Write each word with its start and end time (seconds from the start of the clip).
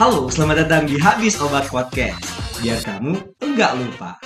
Halo, 0.00 0.24
selamat 0.32 0.64
datang 0.64 0.88
di 0.88 0.96
Habis 0.96 1.36
Obat 1.44 1.68
Podcast. 1.68 2.24
Biar 2.64 2.80
kamu 2.80 3.12
enggak 3.44 3.76
lupa. 3.76 4.16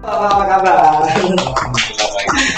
Apa 0.00 0.44
kabar? 0.48 1.04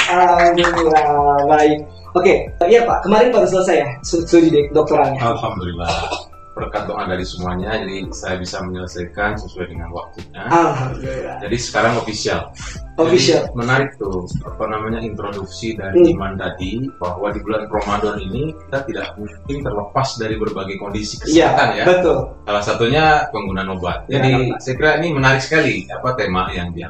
Alhamdulillah 0.07 1.43
baik. 1.51 1.79
Oke, 2.15 2.47
iya 2.71 2.87
Pak. 2.87 3.03
Kemarin 3.03 3.35
baru 3.35 3.47
selesai 3.51 3.77
ya 3.83 3.89
studi 4.07 4.71
doktoralnya. 4.71 5.19
Alhamdulillah 5.19 6.26
berkat 6.57 6.89
doa 6.89 7.05
dari 7.05 7.21
semuanya 7.21 7.77
jadi 7.77 8.09
saya 8.11 8.41
bisa 8.41 8.65
menyelesaikan 8.65 9.37
sesuai 9.37 9.67
dengan 9.69 9.93
waktunya 9.93 10.43
Alhamdulillah. 10.49 11.37
jadi 11.45 11.57
sekarang 11.57 12.01
official 12.01 12.49
Official. 12.97 13.45
Jadi, 13.45 13.53
menarik 13.53 13.93
tuh 14.01 14.25
apa 14.41 14.65
namanya 14.67 15.05
introduksi 15.05 15.77
dari 15.77 16.01
Hmm. 16.01 16.13
Iman 16.17 16.33
tadi 16.35 16.81
bahwa 16.97 17.29
di 17.29 17.45
bulan 17.45 17.69
Ramadan 17.69 18.17
ini 18.19 18.57
kita 18.57 18.89
tidak 18.89 19.07
mungkin 19.21 19.61
terlepas 19.61 20.09
dari 20.17 20.41
berbagai 20.41 20.81
kondisi 20.81 21.21
Iya, 21.29 21.53
kesehatan 21.53 21.69
ya 21.77 21.85
betul. 21.85 22.19
salah 22.49 22.65
satunya 22.65 23.05
penggunaan 23.29 23.69
obat 23.71 24.09
Ya, 24.09 24.17
jadi 24.17 24.33
obat. 24.49 24.65
saya 24.65 24.75
kira 24.75 24.91
ini 24.97 25.09
menarik 25.13 25.45
sekali 25.45 25.85
apa 25.87 26.09
tema 26.17 26.49
yang 26.51 26.73
dia 26.73 26.89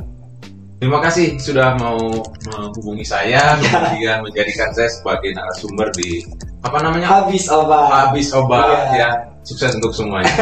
Terima 0.77 1.01
kasih 1.01 1.41
sudah 1.41 1.73
mau 1.80 1.97
menghubungi 2.45 3.01
saya, 3.01 3.57
kemudian 3.65 4.21
menjadikan 4.21 4.69
saya 4.77 4.93
sebagai 4.93 5.33
narasumber 5.33 5.89
di 5.97 6.21
apa 6.61 6.85
namanya 6.85 7.09
Habis 7.25 7.49
obat. 7.49 7.89
habis 7.89 8.29
obat 8.37 8.93
Iya. 8.93 8.99
ya 9.01 9.09
sukses 9.41 9.73
untuk 9.79 9.95
semuanya. 9.97 10.29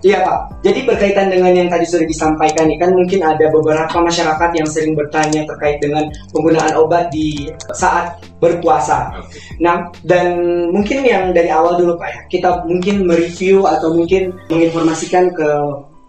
Iya 0.00 0.24
Pak. 0.24 0.64
Jadi 0.64 0.88
berkaitan 0.88 1.28
dengan 1.28 1.52
yang 1.52 1.68
tadi 1.68 1.84
sudah 1.84 2.08
disampaikan 2.08 2.64
kan 2.80 2.88
mungkin 2.96 3.20
ada 3.20 3.52
beberapa 3.52 4.00
masyarakat 4.00 4.50
yang 4.56 4.64
sering 4.64 4.96
bertanya 4.96 5.44
terkait 5.44 5.76
dengan 5.76 6.08
penggunaan 6.32 6.72
obat 6.80 7.12
di 7.12 7.52
saat 7.76 8.16
berpuasa. 8.40 9.12
Oke. 9.20 9.36
Nah, 9.60 9.92
dan 10.08 10.40
mungkin 10.72 11.04
yang 11.04 11.36
dari 11.36 11.52
awal 11.52 11.76
dulu 11.76 12.00
Pak 12.00 12.08
ya, 12.08 12.20
kita 12.32 12.48
mungkin 12.64 13.04
mereview 13.04 13.68
atau 13.68 13.92
mungkin 13.92 14.32
menginformasikan 14.48 15.28
ke 15.36 15.48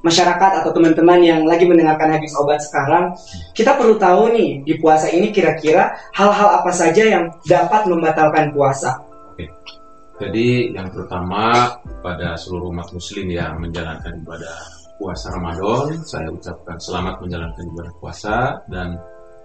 masyarakat 0.02 0.52
atau 0.62 0.72
teman-teman 0.74 1.22
yang 1.22 1.42
lagi 1.46 1.66
mendengarkan 1.70 2.14
habis 2.14 2.34
obat 2.38 2.62
sekarang, 2.62 3.14
kita 3.54 3.78
perlu 3.78 3.98
tahu 4.02 4.34
nih 4.34 4.66
di 4.66 4.74
puasa 4.82 5.10
ini 5.10 5.30
kira-kira 5.30 5.94
hal-hal 6.14 6.62
apa 6.62 6.72
saja 6.74 7.06
yang 7.06 7.30
dapat 7.46 7.86
membatalkan 7.86 8.54
puasa. 8.54 9.02
Jadi 10.22 10.70
yang 10.78 10.94
pertama 10.94 11.74
pada 12.06 12.38
seluruh 12.38 12.70
umat 12.70 12.94
muslim 12.94 13.26
yang 13.34 13.58
menjalankan 13.58 14.22
ibadah 14.22 14.58
puasa 15.02 15.34
Ramadan, 15.34 15.98
saya 16.06 16.30
ucapkan 16.30 16.78
selamat 16.78 17.26
menjalankan 17.26 17.64
ibadah 17.74 17.94
puasa 17.98 18.62
dan 18.70 19.02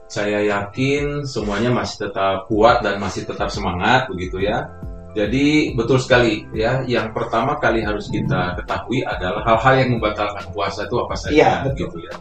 saya 0.06 0.44
yakin 0.44 1.24
semuanya 1.24 1.72
masih 1.72 2.06
tetap 2.06 2.44
kuat 2.46 2.84
dan 2.84 3.00
masih 3.00 3.24
tetap 3.24 3.48
semangat 3.48 4.04
begitu 4.12 4.44
ya. 4.44 4.68
Jadi 5.16 5.72
betul 5.72 5.96
sekali 5.96 6.44
ya, 6.52 6.84
yang 6.84 7.16
pertama 7.16 7.56
kali 7.56 7.80
harus 7.80 8.12
kita 8.12 8.52
ketahui 8.60 9.00
adalah 9.00 9.40
hal-hal 9.48 9.74
yang 9.80 9.90
membatalkan 9.96 10.44
puasa 10.52 10.84
itu 10.84 10.96
apa 11.00 11.14
saja 11.16 11.32
Iya, 11.32 11.52
betul. 11.64 11.88
gitu 11.88 11.98
ya. 12.04 12.14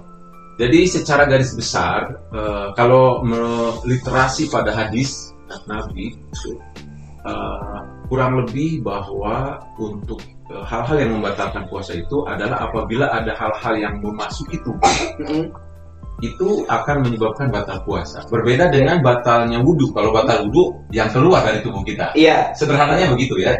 Jadi 0.55 0.79
secara 0.87 1.27
garis 1.27 1.51
besar 1.51 2.15
eh, 2.31 2.67
kalau 2.71 3.19
me- 3.19 3.83
literasi 3.83 4.47
pada 4.47 4.71
hadis 4.71 5.35
Nabi 5.67 6.15
itu, 6.15 6.55
eh, 7.27 7.77
kurang 8.07 8.39
lebih 8.39 8.79
bahwa 8.79 9.59
untuk 9.75 10.23
eh, 10.47 10.63
hal-hal 10.63 10.95
yang 10.95 11.19
membatalkan 11.19 11.67
puasa 11.67 11.99
itu 11.99 12.23
adalah 12.23 12.71
apabila 12.71 13.11
ada 13.11 13.35
hal-hal 13.35 13.75
yang 13.75 13.99
memasuki 13.99 14.55
tubuh 14.63 14.95
Mm-mm. 15.19 15.51
Itu 16.23 16.63
akan 16.71 17.03
menyebabkan 17.03 17.51
batal 17.51 17.83
puasa. 17.83 18.23
Berbeda 18.31 18.71
dengan 18.71 19.03
batalnya 19.03 19.59
wudhu. 19.59 19.91
Kalau 19.91 20.15
batal 20.15 20.47
wudhu 20.47 20.79
yang 20.95 21.11
keluar 21.11 21.43
dari 21.43 21.59
tubuh 21.59 21.83
kita. 21.83 22.15
Iya, 22.15 22.55
Sederhananya 22.55 23.11
begitu 23.11 23.35
ya. 23.39 23.51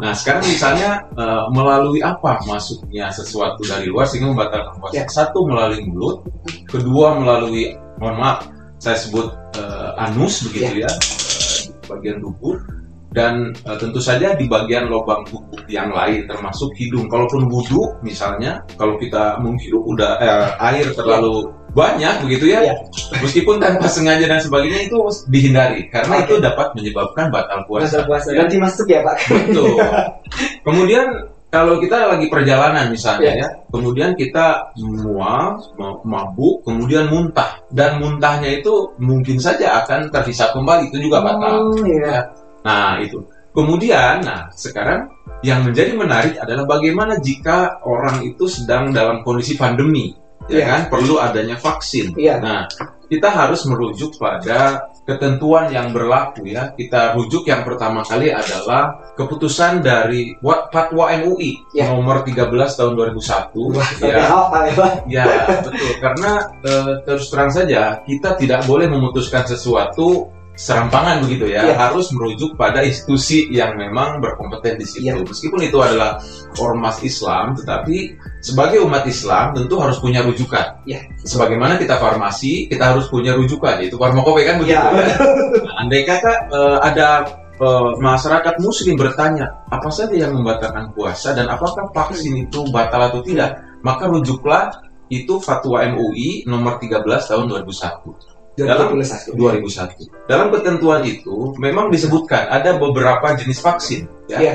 Nah 0.00 0.16
sekarang 0.16 0.48
misalnya 0.48 1.04
eh, 1.12 1.44
melalui 1.52 2.00
apa 2.00 2.40
masuknya 2.48 3.12
sesuatu 3.12 3.60
dari 3.68 3.92
luar 3.92 4.08
sehingga 4.08 4.32
membatalkan 4.32 4.80
puasa. 4.80 4.94
Ya. 4.96 5.04
Satu 5.08 5.44
melalui 5.44 5.84
mulut, 5.84 6.24
kedua 6.64 7.20
melalui 7.20 7.76
mohon 8.00 8.16
maaf 8.16 8.48
saya 8.80 8.96
sebut 8.96 9.28
eh, 9.58 9.90
anus 10.00 10.48
begitu 10.48 10.86
ya, 10.86 10.90
eh, 10.90 11.58
di 11.68 11.84
bagian 11.84 12.22
dubur 12.24 12.77
dan 13.08 13.56
eh, 13.64 13.76
tentu 13.80 13.98
saja 13.98 14.36
di 14.36 14.44
bagian 14.44 14.86
lubang 14.86 15.24
tubuh 15.24 15.60
yang 15.66 15.88
lain 15.90 16.28
termasuk 16.28 16.68
hidung. 16.76 17.08
Kalaupun 17.08 17.48
wudhu 17.48 17.88
misalnya 18.04 18.60
kalau 18.76 19.00
kita 19.00 19.40
menghirup 19.40 19.80
udah 19.84 20.10
eh, 20.20 20.48
air 20.72 20.86
terlalu 20.92 21.48
banyak 21.68 22.24
begitu 22.24 22.48
ya, 22.50 22.64
Ya. 22.64 22.74
meskipun 23.20 23.60
tanpa 23.60 23.86
sengaja 23.86 24.24
dan 24.24 24.40
sebagainya 24.40 24.88
itu 24.88 24.98
dihindari 25.28 25.84
karena 25.92 26.20
Oke. 26.20 26.24
itu 26.26 26.34
dapat 26.40 26.68
menyebabkan 26.74 27.28
batal 27.28 27.60
puasa. 27.68 28.02
puasa 28.02 28.08
puasa. 28.08 28.28
Ya. 28.34 28.44
Nanti 28.44 28.56
masuk 28.58 28.86
ya 28.88 29.00
Pak. 29.04 29.16
Betul. 29.28 29.76
Kemudian 30.66 31.06
kalau 31.48 31.80
kita 31.80 32.12
lagi 32.12 32.28
perjalanan 32.28 32.92
misalnya 32.92 33.32
Ya. 33.32 33.40
ya, 33.40 33.48
kemudian 33.72 34.12
kita 34.12 34.68
mual, 34.76 35.56
ma- 35.80 36.00
mabuk, 36.04 36.60
kemudian 36.60 37.08
muntah 37.08 37.56
dan 37.72 37.96
muntahnya 38.04 38.60
itu 38.60 38.92
mungkin 39.00 39.40
saja 39.40 39.80
akan 39.84 40.12
terhisap 40.12 40.52
kembali 40.52 40.92
itu 40.92 41.08
juga 41.08 41.24
batal. 41.24 41.72
Oh, 41.72 41.80
iya. 41.88 42.20
Nah 42.68 43.00
itu. 43.00 43.18
Kemudian, 43.48 44.22
nah 44.22 44.52
sekarang 44.52 45.08
yang 45.40 45.64
menjadi 45.64 45.96
menarik 45.96 46.36
adalah 46.38 46.68
bagaimana 46.68 47.16
jika 47.18 47.80
orang 47.82 48.22
itu 48.22 48.44
sedang 48.46 48.92
dalam 48.92 49.24
kondisi 49.24 49.56
pandemi, 49.56 50.12
ya 50.46 50.62
Iya. 50.62 50.64
kan? 50.68 50.80
Perlu 50.92 51.16
adanya 51.18 51.56
vaksin. 51.58 52.14
Iya. 52.14 52.38
Nah, 52.38 52.68
kita 53.08 53.32
harus 53.32 53.64
merujuk 53.66 54.14
pada 54.20 54.84
ketentuan 55.08 55.72
yang 55.72 55.90
berlaku 55.90 56.44
ya. 56.52 56.70
Kita 56.76 57.16
rujuk 57.16 57.48
yang 57.48 57.64
pertama 57.64 58.04
kali 58.04 58.28
adalah 58.28 59.10
keputusan 59.16 59.80
dari 59.80 60.36
Wa- 60.44 60.68
Fatwa 60.68 61.08
MUI 61.16 61.56
Ya. 61.72 61.88
nomor 61.88 62.20
13 62.22 62.76
tahun 62.76 62.92
2001 62.94 63.72
Sampai 63.72 64.12
ya. 64.12 65.24
ya 65.24 65.26
betul. 65.64 65.92
Karena 65.98 66.32
eh, 66.62 66.92
terus 67.08 67.26
terang 67.32 67.48
saja 67.50 68.04
kita 68.04 68.36
tidak 68.36 68.68
boleh 68.68 68.86
memutuskan 68.86 69.48
sesuatu 69.48 70.28
serampangan 70.58 71.22
begitu 71.22 71.54
ya. 71.54 71.62
Iya. 71.70 71.74
Harus 71.78 72.10
merujuk 72.10 72.58
pada 72.58 72.82
institusi 72.82 73.46
yang 73.54 73.78
memang 73.78 74.18
berkompeten 74.18 74.74
di 74.74 74.84
situ. 74.84 75.06
Iya. 75.06 75.22
Meskipun 75.22 75.62
itu 75.62 75.78
adalah 75.78 76.18
ormas 76.58 76.98
Islam, 77.06 77.54
tetapi 77.54 78.18
sebagai 78.42 78.82
umat 78.82 79.06
Islam 79.06 79.54
tentu 79.54 79.78
harus 79.78 80.02
punya 80.02 80.26
rujukan. 80.26 80.82
Iya. 80.82 81.06
Sebagaimana 81.22 81.78
kita 81.78 82.02
farmasi, 82.02 82.66
kita 82.66 82.90
harus 82.90 83.06
punya 83.06 83.38
rujukan 83.38 83.78
yaitu 83.78 83.94
farmakope 83.94 84.42
kan 84.42 84.58
begitu. 84.58 84.74
Iya. 84.74 84.98
ya. 84.98 85.16
Nah, 85.62 85.74
andai 85.86 86.02
kata 86.02 86.32
eh, 86.50 86.78
ada 86.82 87.08
eh, 87.54 87.90
masyarakat 88.02 88.54
muslim 88.58 88.98
bertanya 88.98 89.62
apa 89.70 89.88
saja 89.94 90.18
yang 90.18 90.34
membatalkan 90.34 90.90
puasa 90.90 91.38
dan 91.38 91.46
apakah 91.46 91.86
vaksin 91.94 92.34
itu 92.34 92.66
batal 92.74 93.14
atau 93.14 93.22
tidak, 93.22 93.62
maka 93.86 94.10
rujuklah 94.10 94.74
itu 95.08 95.40
fatwa 95.40 95.80
MUI 95.88 96.44
nomor 96.44 96.76
13 96.76 97.00
tahun 97.06 97.44
2001. 97.48 98.27
Dalam 98.58 98.98
21. 98.98 99.38
2001. 99.38 100.26
Dalam 100.26 100.50
ketentuan 100.50 101.06
itu 101.06 101.54
memang 101.62 101.94
disebutkan 101.94 102.50
ada 102.50 102.74
beberapa 102.74 103.30
jenis 103.38 103.62
vaksin 103.62 104.10
ya. 104.26 104.38
Iya. 104.42 104.54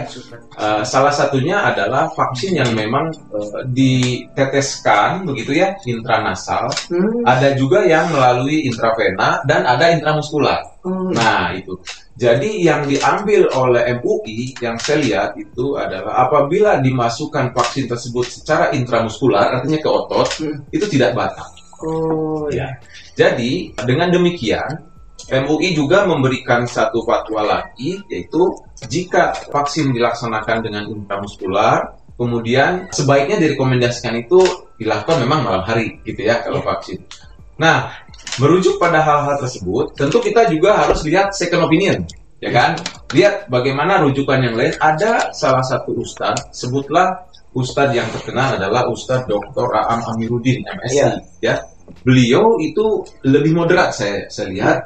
Uh, 0.59 0.83
salah 0.83 1.15
satunya 1.15 1.55
adalah 1.63 2.11
vaksin 2.11 2.59
yang 2.59 2.75
memang 2.75 3.15
uh, 3.31 3.63
diteteskan 3.63 5.23
begitu 5.23 5.55
ya 5.63 5.71
intranasal, 5.87 6.67
Hmm. 6.91 7.23
ada 7.23 7.55
juga 7.55 7.87
yang 7.87 8.11
melalui 8.11 8.67
intravena 8.67 9.39
dan 9.47 9.63
ada 9.63 9.89
intramuskular. 9.95 10.59
Oh, 10.83 11.07
Nah, 11.15 11.55
itu. 11.55 11.79
Jadi 12.13 12.61
yang 12.61 12.85
diambil 12.85 13.49
oleh 13.55 13.97
MUI 13.97 14.53
yang 14.61 14.75
saya 14.77 14.99
lihat 15.01 15.29
itu 15.39 15.79
adalah 15.79 16.27
apabila 16.27 16.77
dimasukkan 16.77 17.55
vaksin 17.55 17.87
tersebut 17.89 18.27
secara 18.29 18.69
intramuskular 18.75 19.57
artinya 19.57 19.79
ke 19.79 19.89
otot 19.89 20.27
Hmm. 20.43 20.59
itu 20.69 20.85
tidak 20.91 21.15
batal. 21.15 21.47
Oh, 21.83 22.47
Ya. 22.53 22.69
Jadi 23.13 23.77
dengan 23.85 24.09
demikian 24.09 24.93
MUI 25.29 25.71
juga 25.77 26.03
memberikan 26.03 26.67
satu 26.67 27.05
fatwa 27.07 27.45
lagi 27.45 28.01
yaitu 28.11 28.51
jika 28.89 29.31
vaksin 29.53 29.95
dilaksanakan 29.95 30.65
dengan 30.65 30.83
intramuskular 30.89 31.95
kemudian 32.19 32.91
sebaiknya 32.91 33.39
direkomendasikan 33.39 34.19
itu 34.19 34.41
dilakukan 34.77 35.23
memang 35.23 35.47
malam 35.47 35.63
hari 35.63 36.01
gitu 36.03 36.27
ya 36.27 36.43
kalau 36.43 36.59
vaksin. 36.59 36.99
Nah, 37.55 37.93
merujuk 38.41 38.81
pada 38.81 38.99
hal-hal 38.99 39.37
tersebut 39.39 39.93
tentu 39.95 40.17
kita 40.19 40.49
juga 40.49 40.75
harus 40.83 41.05
lihat 41.05 41.31
second 41.31 41.69
opinion 41.69 42.03
ya 42.43 42.51
kan? 42.51 42.75
Lihat 43.15 43.47
bagaimana 43.47 44.03
rujukan 44.03 44.41
yang 44.43 44.57
lain 44.59 44.75
ada 44.81 45.31
salah 45.31 45.63
satu 45.63 45.95
ustadz 45.95 46.51
sebutlah 46.51 47.29
ustadz 47.55 47.95
yang 47.95 48.09
terkenal 48.11 48.59
adalah 48.59 48.89
ustadz 48.91 49.29
Dr. 49.29 49.69
Aam 49.71 50.01
Amiruddin 50.11 50.65
MSc 50.67 50.97
Iya. 50.99 51.09
ya 51.39 51.53
beliau 52.01 52.57
itu 52.57 53.05
lebih 53.23 53.53
moderat 53.53 53.93
saya 53.93 54.25
saya 54.33 54.49
lihat 54.49 54.77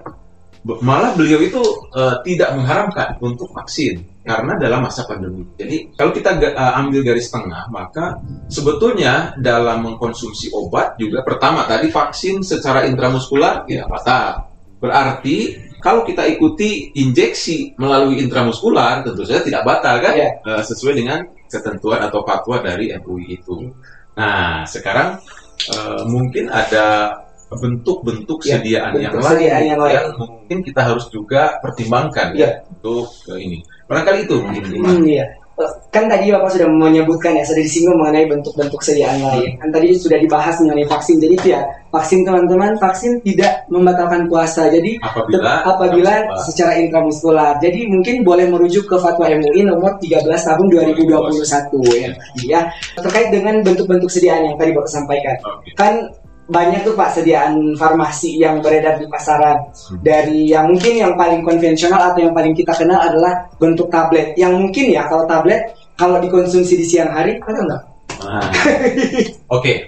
malah 0.84 1.16
beliau 1.16 1.40
itu 1.40 1.64
eh, 1.96 2.16
tidak 2.28 2.60
mengharamkan 2.60 3.16
untuk 3.24 3.48
vaksin 3.56 4.04
karena 4.28 4.60
dalam 4.60 4.84
masa 4.84 5.08
pandemi. 5.08 5.48
Jadi 5.56 5.96
kalau 5.96 6.12
kita 6.12 6.36
eh, 6.44 6.74
ambil 6.84 7.08
garis 7.08 7.32
tengah 7.32 7.72
maka 7.72 8.20
sebetulnya 8.52 9.32
dalam 9.40 9.88
mengkonsumsi 9.88 10.52
obat 10.52 11.00
juga 11.00 11.24
pertama 11.24 11.64
tadi 11.64 11.88
vaksin 11.88 12.44
secara 12.44 12.84
intramuskular 12.84 13.64
ya 13.72 13.88
batal. 13.88 14.52
Berarti 14.78 15.68
Kalau 15.78 16.02
kita 16.02 16.26
ikuti 16.26 16.90
injeksi 16.98 17.78
melalui 17.78 18.18
intramuskular, 18.18 19.06
tentu 19.06 19.22
saja 19.30 19.46
tidak 19.46 19.62
batal 19.62 20.02
kan? 20.02 20.14
Iya. 20.18 20.30
Eh, 20.42 20.64
sesuai 20.66 20.94
dengan 20.98 21.22
ketentuan 21.46 22.02
atau 22.02 22.26
fatwa 22.26 22.58
dari 22.66 22.90
MUI 22.98 23.38
itu. 23.38 23.70
Nah, 24.18 24.66
sekarang 24.66 25.22
eh, 25.66 26.02
mungkin 26.06 26.48
ada 26.48 27.18
bentuk-bentuk 27.48 28.44
Ya, 28.44 28.60
sediaan 28.60 28.92
yang 29.00 29.16
bentuk 29.16 29.24
lain, 29.24 29.32
sediaan 29.40 29.64
yang 29.64 29.80
lain. 29.80 30.04
mungkin 30.20 30.58
kita 30.62 30.82
harus 30.84 31.08
juga 31.08 31.58
pertimbangkan 31.64 32.36
Ya. 32.36 32.40
ya 32.44 32.50
untuk 32.68 33.08
eh, 33.32 33.40
ini. 33.40 33.58
Barangkali 33.88 34.28
itu 34.28 34.36
mungkin. 34.44 34.64
Hmm, 34.84 35.04
iya. 35.08 35.26
Kan 35.90 36.06
tadi 36.06 36.30
Bapak 36.30 36.54
sudah 36.54 36.70
menyebutkan 36.70 37.34
ya, 37.34 37.42
sudah 37.42 37.66
disinggung 37.66 37.98
mengenai 37.98 38.30
bentuk-bentuk 38.30 38.78
sediaan 38.78 39.18
lain. 39.26 39.58
Kan 39.58 39.74
tadi 39.74 39.90
sudah 39.98 40.22
dibahas 40.22 40.62
mengenai 40.62 40.86
vaksin. 40.86 41.18
Jadi 41.18 41.34
itu 41.34 41.48
ya, 41.50 41.66
vaksin 41.90 42.22
teman-teman, 42.22 42.78
vaksin 42.78 43.18
tidak 43.26 43.66
membatalkan 43.74 44.30
puasa. 44.30 44.70
Jadi 44.70 45.02
Apabila 45.02 45.66
apabila 45.66 46.14
secara 46.46 46.78
intramuskular. 46.78 47.58
Jadi 47.58 47.90
mungkin 47.90 48.22
boleh 48.22 48.46
merujuk 48.54 48.86
ke 48.86 49.02
fatwa 49.02 49.26
MUI 49.26 49.66
nomor 49.66 49.98
13 49.98 50.30
tahun 50.30 50.66
2021 50.70 51.26
ya. 52.06 52.10
ya. 52.46 52.62
Terkait 52.94 53.34
dengan 53.34 53.66
bentuk-bentuk 53.66 54.14
sediaan 54.14 54.54
yang 54.54 54.56
tadi 54.62 54.78
Bapak 54.78 54.92
sampaikan. 54.94 55.36
Kan 55.74 56.14
banyak 56.48 56.88
tuh 56.88 56.96
Pak 56.96 57.20
sediaan 57.20 57.76
farmasi 57.76 58.40
yang 58.40 58.64
beredar 58.64 58.96
di 58.96 59.06
pasaran. 59.12 59.68
Hmm. 59.72 60.00
Dari 60.00 60.48
yang 60.48 60.72
mungkin 60.72 60.94
yang 60.96 61.14
paling 61.20 61.44
konvensional 61.44 62.16
atau 62.16 62.24
yang 62.24 62.34
paling 62.34 62.56
kita 62.56 62.72
kenal 62.74 63.00
adalah 63.04 63.52
bentuk 63.60 63.92
tablet. 63.92 64.34
Yang 64.40 64.54
mungkin 64.56 64.86
ya 64.96 65.06
kalau 65.12 65.28
tablet 65.28 65.76
kalau 66.00 66.18
dikonsumsi 66.24 66.80
di 66.80 66.86
siang 66.88 67.12
hari 67.12 67.36
ada 67.44 67.60
nggak? 67.60 67.84
Nah, 68.18 68.50
Oke, 69.60 69.86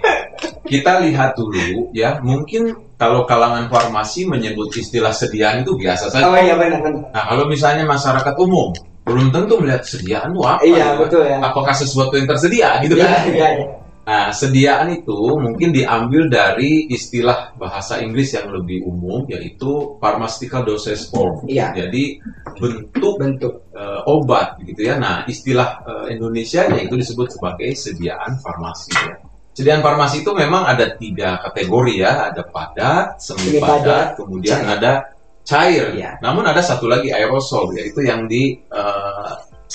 kita 0.68 1.02
lihat 1.02 1.34
dulu 1.34 1.90
ya. 1.96 2.20
Mungkin 2.22 2.76
kalau 3.00 3.24
kalangan 3.24 3.66
farmasi 3.72 4.28
menyebut 4.28 4.70
istilah 4.76 5.10
sediaan 5.10 5.64
itu 5.64 5.74
biasa 5.74 6.12
saja. 6.12 6.28
Oh 6.28 6.36
iya 6.36 6.54
benar 6.54 6.84
benar. 6.84 7.10
Nah, 7.10 7.24
kalau 7.32 7.44
misalnya 7.48 7.88
masyarakat 7.88 8.36
umum 8.36 8.70
belum 9.08 9.32
tentu 9.32 9.58
melihat 9.58 9.82
sediaan 9.82 10.30
itu 10.30 10.40
apa. 10.44 10.60
Iya, 10.62 10.76
ya. 10.76 10.88
betul 11.00 11.22
ya. 11.24 11.38
Apakah 11.40 11.74
sesuatu 11.74 12.14
yang 12.14 12.28
tersedia 12.28 12.78
gitu 12.84 12.94
Iya 13.00 13.08
kan? 13.08 13.20
iya. 13.32 13.48
iya. 13.56 13.79
Nah, 14.10 14.34
sediaan 14.34 14.90
itu 14.90 15.38
mungkin 15.38 15.70
diambil 15.70 16.26
dari 16.26 16.90
istilah 16.90 17.54
bahasa 17.54 18.02
Inggris 18.02 18.34
yang 18.34 18.50
lebih 18.50 18.82
umum 18.82 19.22
yaitu 19.30 19.94
pharmaceutical 20.02 20.66
dosage 20.66 21.06
form. 21.14 21.46
Iya. 21.46 21.70
Jadi 21.78 22.18
bentuk 22.58 23.14
Bentuk. 23.22 23.70
eh, 23.70 24.00
obat 24.10 24.58
gitu 24.66 24.82
ya. 24.82 24.98
Nah, 24.98 25.22
istilah 25.30 25.86
eh, 25.86 26.18
Indonesia 26.18 26.66
itu 26.74 26.98
disebut 26.98 27.38
sebagai 27.38 27.70
sediaan 27.78 28.34
farmasi 28.42 28.90
ya. 28.98 29.14
Sediaan 29.54 29.78
farmasi 29.78 30.26
itu 30.26 30.34
memang 30.34 30.66
ada 30.66 30.90
tiga 30.98 31.38
kategori 31.46 31.94
ya, 32.02 32.34
ada 32.34 32.42
padat, 32.50 33.22
semi 33.22 33.62
padat, 33.62 34.18
kemudian 34.18 34.66
cair. 34.66 34.74
ada 34.74 34.92
cair. 35.46 35.86
Iya. 35.94 36.10
Namun 36.18 36.50
ada 36.50 36.62
satu 36.62 36.90
lagi 36.90 37.14
aerosol 37.14 37.78
yaitu 37.78 38.02
yang 38.02 38.26
di 38.26 38.58
eh, 38.58 38.99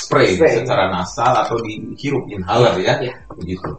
spray, 0.05 0.37
Spray. 0.37 0.61
secara 0.61 0.93
nasal 0.93 1.33
atau 1.33 1.57
dihirup 1.65 2.29
inhaler 2.29 2.77
ya, 2.85 2.93
Iya. 3.01 3.13
begitu. 3.33 3.69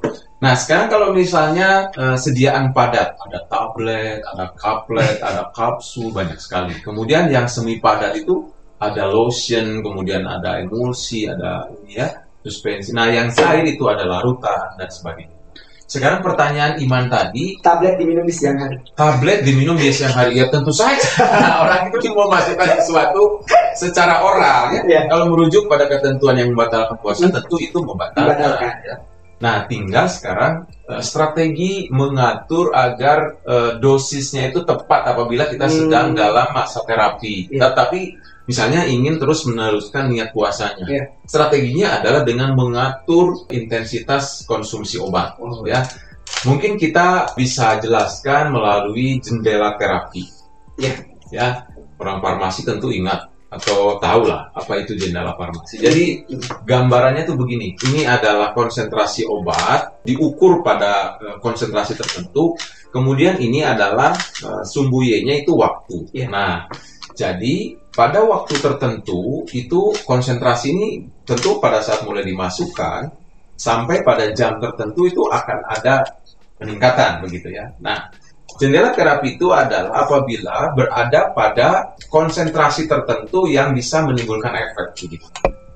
Nah, 0.43 0.53
sekarang 0.59 0.91
kalau 0.91 1.09
misalnya 1.15 1.89
eh, 1.95 2.19
sediaan 2.19 2.75
padat, 2.75 3.15
ada 3.15 3.41
tablet, 3.47 4.21
ada 4.27 4.51
kaplet, 4.59 5.17
ada 5.23 5.49
kapsul, 5.55 6.11
banyak 6.11 6.37
sekali. 6.37 6.75
Kemudian 6.83 7.31
yang 7.31 7.47
semi 7.47 7.79
padat 7.79 8.19
itu 8.19 8.51
ada 8.77 9.09
lotion, 9.09 9.81
kemudian 9.81 10.27
ada 10.29 10.61
emulsi, 10.61 11.25
ada 11.25 11.71
ini 11.81 11.97
ya, 11.97 12.09
suspensi. 12.45 12.93
Nah, 12.93 13.09
yang 13.09 13.33
cair 13.33 13.65
itu 13.65 13.87
ada 13.89 14.05
larutan 14.05 14.77
dan 14.77 14.91
sebagainya. 14.93 15.36
Sekarang 15.87 16.19
pertanyaan 16.19 16.77
Iman 16.77 17.07
tadi, 17.07 17.57
Tablet 17.59 17.95
diminum 17.95 18.23
di 18.23 18.35
siang 18.35 18.59
hari. 18.59 18.75
tablet 18.93 19.41
diminum 19.41 19.75
di 19.75 19.89
siang 19.89 20.11
hari 20.11 20.35
ya 20.35 20.51
tentu 20.51 20.71
saja 20.71 20.99
orang 21.63 21.89
itu 21.89 22.11
mau 22.11 22.27
masukkan 22.27 22.75
sesuatu 22.77 23.39
secara 23.73 24.19
oral 24.21 24.75
ya. 24.75 24.83
Iya. 24.83 25.01
Kalau 25.07 25.31
merujuk 25.31 25.67
pada 25.67 25.87
ketentuan 25.87 26.37
yang 26.37 26.51
membatalkan 26.51 26.99
puasa 26.99 27.31
tentu 27.31 27.57
itu 27.57 27.79
membatalkan. 27.79 28.35
Membatalkan. 28.35 28.75
ya. 28.83 28.97
Nah, 29.37 29.69
tinggal 29.69 30.09
sekarang 30.09 30.53
eh, 30.89 30.99
strategi 31.01 31.87
mengatur 31.93 32.73
agar 32.73 33.37
eh, 33.45 33.73
dosisnya 33.77 34.49
itu 34.49 34.65
tepat 34.65 35.07
apabila 35.07 35.47
kita 35.47 35.69
Hmm. 35.69 35.77
sedang 35.77 36.07
dalam 36.13 36.51
masa 36.51 36.83
terapi. 36.83 37.47
Iya. 37.47 37.69
Tetapi 37.71 38.01
misalnya 38.47 38.87
ingin 38.87 39.19
terus 39.19 39.45
meneruskan 39.45 40.09
niat 40.11 40.31
puasanya. 40.31 40.87
Iya. 40.87 41.03
Strateginya 41.27 42.01
adalah 42.01 42.23
dengan 42.23 42.55
mengatur 42.55 43.47
intensitas 43.51 44.47
konsumsi 44.47 44.97
obat 45.03 45.37
Oh, 45.43 45.67
ya. 45.67 45.83
Mungkin 46.47 46.79
kita 46.79 47.35
bisa 47.35 47.79
jelaskan 47.83 48.55
melalui 48.55 49.19
jendela 49.19 49.75
terapi. 49.79 50.27
Iya. 50.79 50.95
Ya, 51.35 51.67
orang 51.99 52.23
farmasi 52.23 52.63
tentu 52.63 52.95
ingat 52.95 53.35
atau 53.47 53.97
tahu 54.03 54.27
lah 54.27 54.51
apa 54.53 54.83
itu 54.83 54.99
jendela 54.99 55.35
farmasi. 55.39 55.79
Jadi 55.79 56.27
gambarannya 56.67 57.23
tuh 57.23 57.39
begini. 57.39 57.79
Ini 57.79 58.07
adalah 58.07 58.51
konsentrasi 58.55 59.27
obat 59.27 60.03
diukur 60.03 60.67
pada 60.67 61.19
eh, 61.19 61.39
konsentrasi 61.39 61.95
tertentu. 61.95 62.59
Kemudian 62.91 63.39
ini 63.39 63.63
adalah 63.63 64.15
eh, 64.19 64.63
sumbu 64.67 65.03
Y-nya 65.03 65.43
itu 65.43 65.55
waktu. 65.55 66.11
Iya. 66.15 66.27
Nah, 66.31 66.55
jadi 67.15 67.86
pada 67.97 68.21
waktu 68.29 68.61
tertentu 68.61 69.49
itu 69.57 69.97
konsentrasi 70.05 70.77
ini 70.77 70.89
tentu 71.25 71.57
pada 71.57 71.81
saat 71.81 72.05
mulai 72.05 72.23
dimasukkan 72.29 73.09
sampai 73.57 74.05
pada 74.05 74.29
jam 74.37 74.61
tertentu 74.61 75.09
itu 75.09 75.25
akan 75.25 75.59
ada 75.73 76.05
peningkatan 76.61 77.25
begitu 77.25 77.57
ya. 77.57 77.73
Nah, 77.81 78.13
jendela 78.61 78.93
terapi 78.93 79.41
itu 79.41 79.49
adalah 79.49 80.05
apabila 80.05 80.77
berada 80.77 81.33
pada 81.33 81.97
konsentrasi 82.13 82.85
tertentu 82.85 83.49
yang 83.49 83.73
bisa 83.73 84.05
menimbulkan 84.05 84.53
efek 84.53 84.93
begitu. 85.01 85.27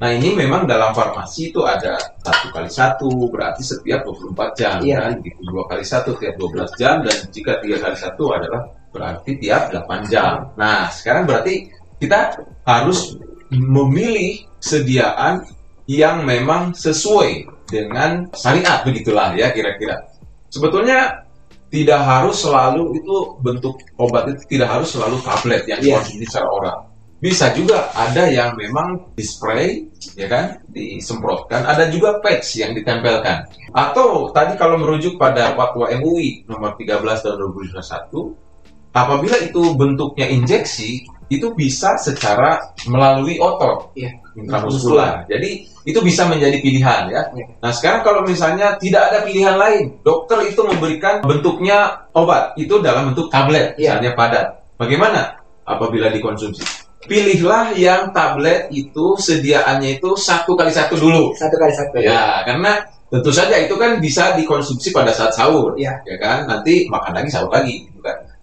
Nah 0.01 0.17
ini 0.17 0.33
memang 0.33 0.65
dalam 0.65 0.97
farmasi 0.97 1.53
itu 1.53 1.61
ada 1.61 2.01
satu 2.25 2.49
kali 2.57 2.73
satu 2.73 3.09
berarti 3.29 3.61
setiap 3.61 4.01
24 4.09 4.57
jam 4.57 4.81
Iya. 4.81 4.97
kan 4.97 5.13
gitu 5.21 5.41
dua 5.45 5.69
kali 5.69 5.85
satu 5.85 6.17
tiap 6.17 6.41
12 6.41 6.73
jam 6.81 7.05
dan 7.05 7.17
jika 7.29 7.61
tiga 7.61 7.77
kali 7.85 7.97
satu 8.01 8.33
adalah 8.33 8.65
berarti 8.89 9.37
tiap 9.37 9.69
8 9.69 10.09
jam. 10.09 10.57
Nah 10.57 10.89
sekarang 10.89 11.29
berarti 11.29 11.69
kita 12.01 12.41
harus 12.65 13.21
memilih 13.53 14.49
sediaan 14.59 15.45
yang 15.85 16.25
memang 16.25 16.73
sesuai 16.73 17.47
dengan 17.69 18.27
syariat 18.35 18.83
begitulah 18.83 19.37
ya 19.37 19.53
kira-kira. 19.53 20.07
Sebetulnya 20.51 21.27
tidak 21.71 22.03
harus 22.03 22.43
selalu 22.43 22.99
itu 22.99 23.17
bentuk 23.43 23.79
obat 23.95 24.27
itu 24.35 24.59
tidak 24.59 24.75
harus 24.75 24.91
selalu 24.91 25.23
tablet 25.23 25.63
yang 25.71 25.79
dikonsumsi 25.79 26.27
secara 26.27 26.49
oral. 26.51 26.79
Bisa 27.21 27.53
juga 27.53 27.93
ada 27.93 28.33
yang 28.33 28.57
memang 28.57 29.13
di 29.13 29.21
spray, 29.21 29.93
ya 30.17 30.25
kan, 30.25 30.65
disemprotkan. 30.73 31.69
Ada 31.69 31.93
juga 31.93 32.17
patch 32.25 32.65
yang 32.65 32.73
ditempelkan. 32.73 33.45
Atau 33.77 34.33
tadi 34.33 34.57
kalau 34.57 34.81
merujuk 34.81 35.21
pada 35.21 35.53
fatwa 35.53 35.93
MUI 36.01 36.49
nomor 36.49 36.81
13 36.81 36.97
tahun 36.97 37.37
2021, 37.77 38.97
apabila 38.97 39.37
itu 39.37 39.63
bentuknya 39.77 40.33
injeksi, 40.33 41.05
itu 41.31 41.55
bisa 41.55 41.95
secara 41.95 42.59
melalui 42.91 43.39
otot, 43.39 43.95
Iya. 43.95 44.11
intramuskular. 44.35 45.31
Jadi 45.31 45.63
itu 45.87 45.99
bisa 46.03 46.27
menjadi 46.27 46.59
pilihan 46.59 47.07
ya. 47.07 47.23
Iya. 47.31 47.47
Nah 47.63 47.71
sekarang 47.71 48.03
kalau 48.03 48.27
misalnya 48.27 48.75
tidak 48.83 49.15
ada 49.15 49.19
pilihan 49.23 49.55
lain, 49.55 50.03
dokter 50.03 50.43
itu 50.51 50.59
memberikan 50.67 51.23
bentuknya 51.23 52.11
obat 52.13 52.59
itu 52.59 52.83
dalam 52.83 53.15
bentuk 53.15 53.31
tablet, 53.31 53.79
Iya. 53.79 54.03
misalnya 54.03 54.13
padat. 54.19 54.47
Bagaimana 54.75 55.39
apabila 55.63 56.11
dikonsumsi? 56.11 56.67
Pilihlah 57.07 57.73
yang 57.79 58.13
tablet 58.13 58.69
itu 58.75 59.17
sediaannya 59.17 60.03
itu 60.03 60.11
satu 60.19 60.53
kali 60.59 60.69
satu 60.69 60.99
dulu. 61.01 61.33
Satu 61.33 61.57
kali 61.57 61.73
satu. 61.73 61.97
Ya, 61.97 62.45
karena 62.45 62.77
tentu 63.11 63.35
saja 63.35 63.59
itu 63.59 63.75
kan 63.75 63.99
bisa 63.99 64.39
dikonsumsi 64.39 64.95
pada 64.95 65.11
saat 65.11 65.35
sahur, 65.35 65.75
Iya. 65.75 65.99
ya 66.07 66.17
kan? 66.23 66.47
Nanti 66.47 66.87
makan 66.87 67.13
lagi 67.19 67.31
sahur 67.33 67.51
lagi? 67.51 67.90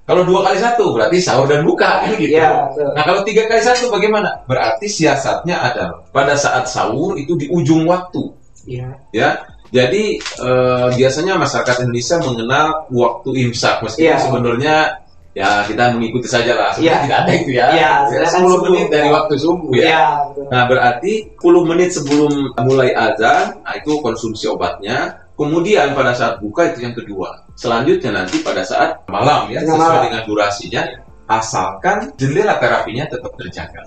Kalau 0.08 0.24
dua 0.24 0.40
kali 0.40 0.56
satu 0.56 0.96
berarti 0.96 1.20
sahur 1.20 1.52
dan 1.52 1.68
buka, 1.68 2.08
kan 2.08 2.16
gitu. 2.16 2.40
Betul. 2.40 2.96
Nah 2.96 3.04
kalau 3.04 3.22
tiga 3.28 3.44
kali 3.44 3.60
satu 3.60 3.92
bagaimana? 3.92 4.40
Berarti 4.48 4.88
siasatnya 4.88 5.60
adalah 5.60 6.00
pada 6.16 6.32
saat 6.40 6.64
sahur 6.72 7.20
itu 7.20 7.36
di 7.36 7.52
ujung 7.52 7.84
waktu, 7.84 8.24
Iya. 8.64 8.88
ya. 9.12 9.30
Jadi 9.68 10.16
eh, 10.16 10.88
biasanya 10.96 11.36
masyarakat 11.36 11.84
Indonesia 11.84 12.16
mengenal 12.24 12.88
waktu 12.88 13.30
imsak, 13.52 13.84
meskipun 13.84 14.08
Iya. 14.08 14.16
sebenarnya 14.24 14.76
ya 15.36 15.68
kita 15.68 15.92
mengikuti 15.94 16.26
saja 16.26 16.56
lah. 16.56 16.72
Sebenarnya 16.72 16.88
Iya. 16.88 17.04
tidak 17.04 17.18
ada 17.20 17.32
itu 17.36 17.52
ya. 17.52 17.66
Iya, 17.68 17.76
Ya, 17.76 17.92
silakan 18.08 18.32
10 18.32 18.40
sebelum. 18.56 18.62
menit 18.72 18.88
dari 18.88 19.10
waktu 19.12 19.34
subuh 19.36 19.72
ya. 19.76 20.00
Betul. 20.32 20.46
Nah, 20.50 20.62
berarti 20.72 21.14
10 21.36 21.62
menit 21.68 21.90
sebelum 21.92 22.32
mulai 22.64 22.90
azan, 22.96 23.46
nah 23.60 23.74
itu 23.76 23.92
konsumsi 24.00 24.48
obatnya. 24.48 25.27
Kemudian 25.38 25.94
pada 25.94 26.18
saat 26.18 26.42
buka 26.42 26.74
itu 26.74 26.82
yang 26.82 26.98
kedua. 26.98 27.46
Selanjutnya 27.54 28.26
nanti 28.26 28.42
pada 28.42 28.66
saat 28.66 29.06
malam 29.06 29.46
ya, 29.54 29.62
Tengah 29.62 29.78
sesuai 29.78 29.86
malam. 29.94 30.06
dengan 30.10 30.22
durasinya, 30.26 30.82
asalkan 31.30 31.98
jendela 32.18 32.58
terapinya 32.58 33.06
tetap 33.06 33.32
terjaga. 33.38 33.82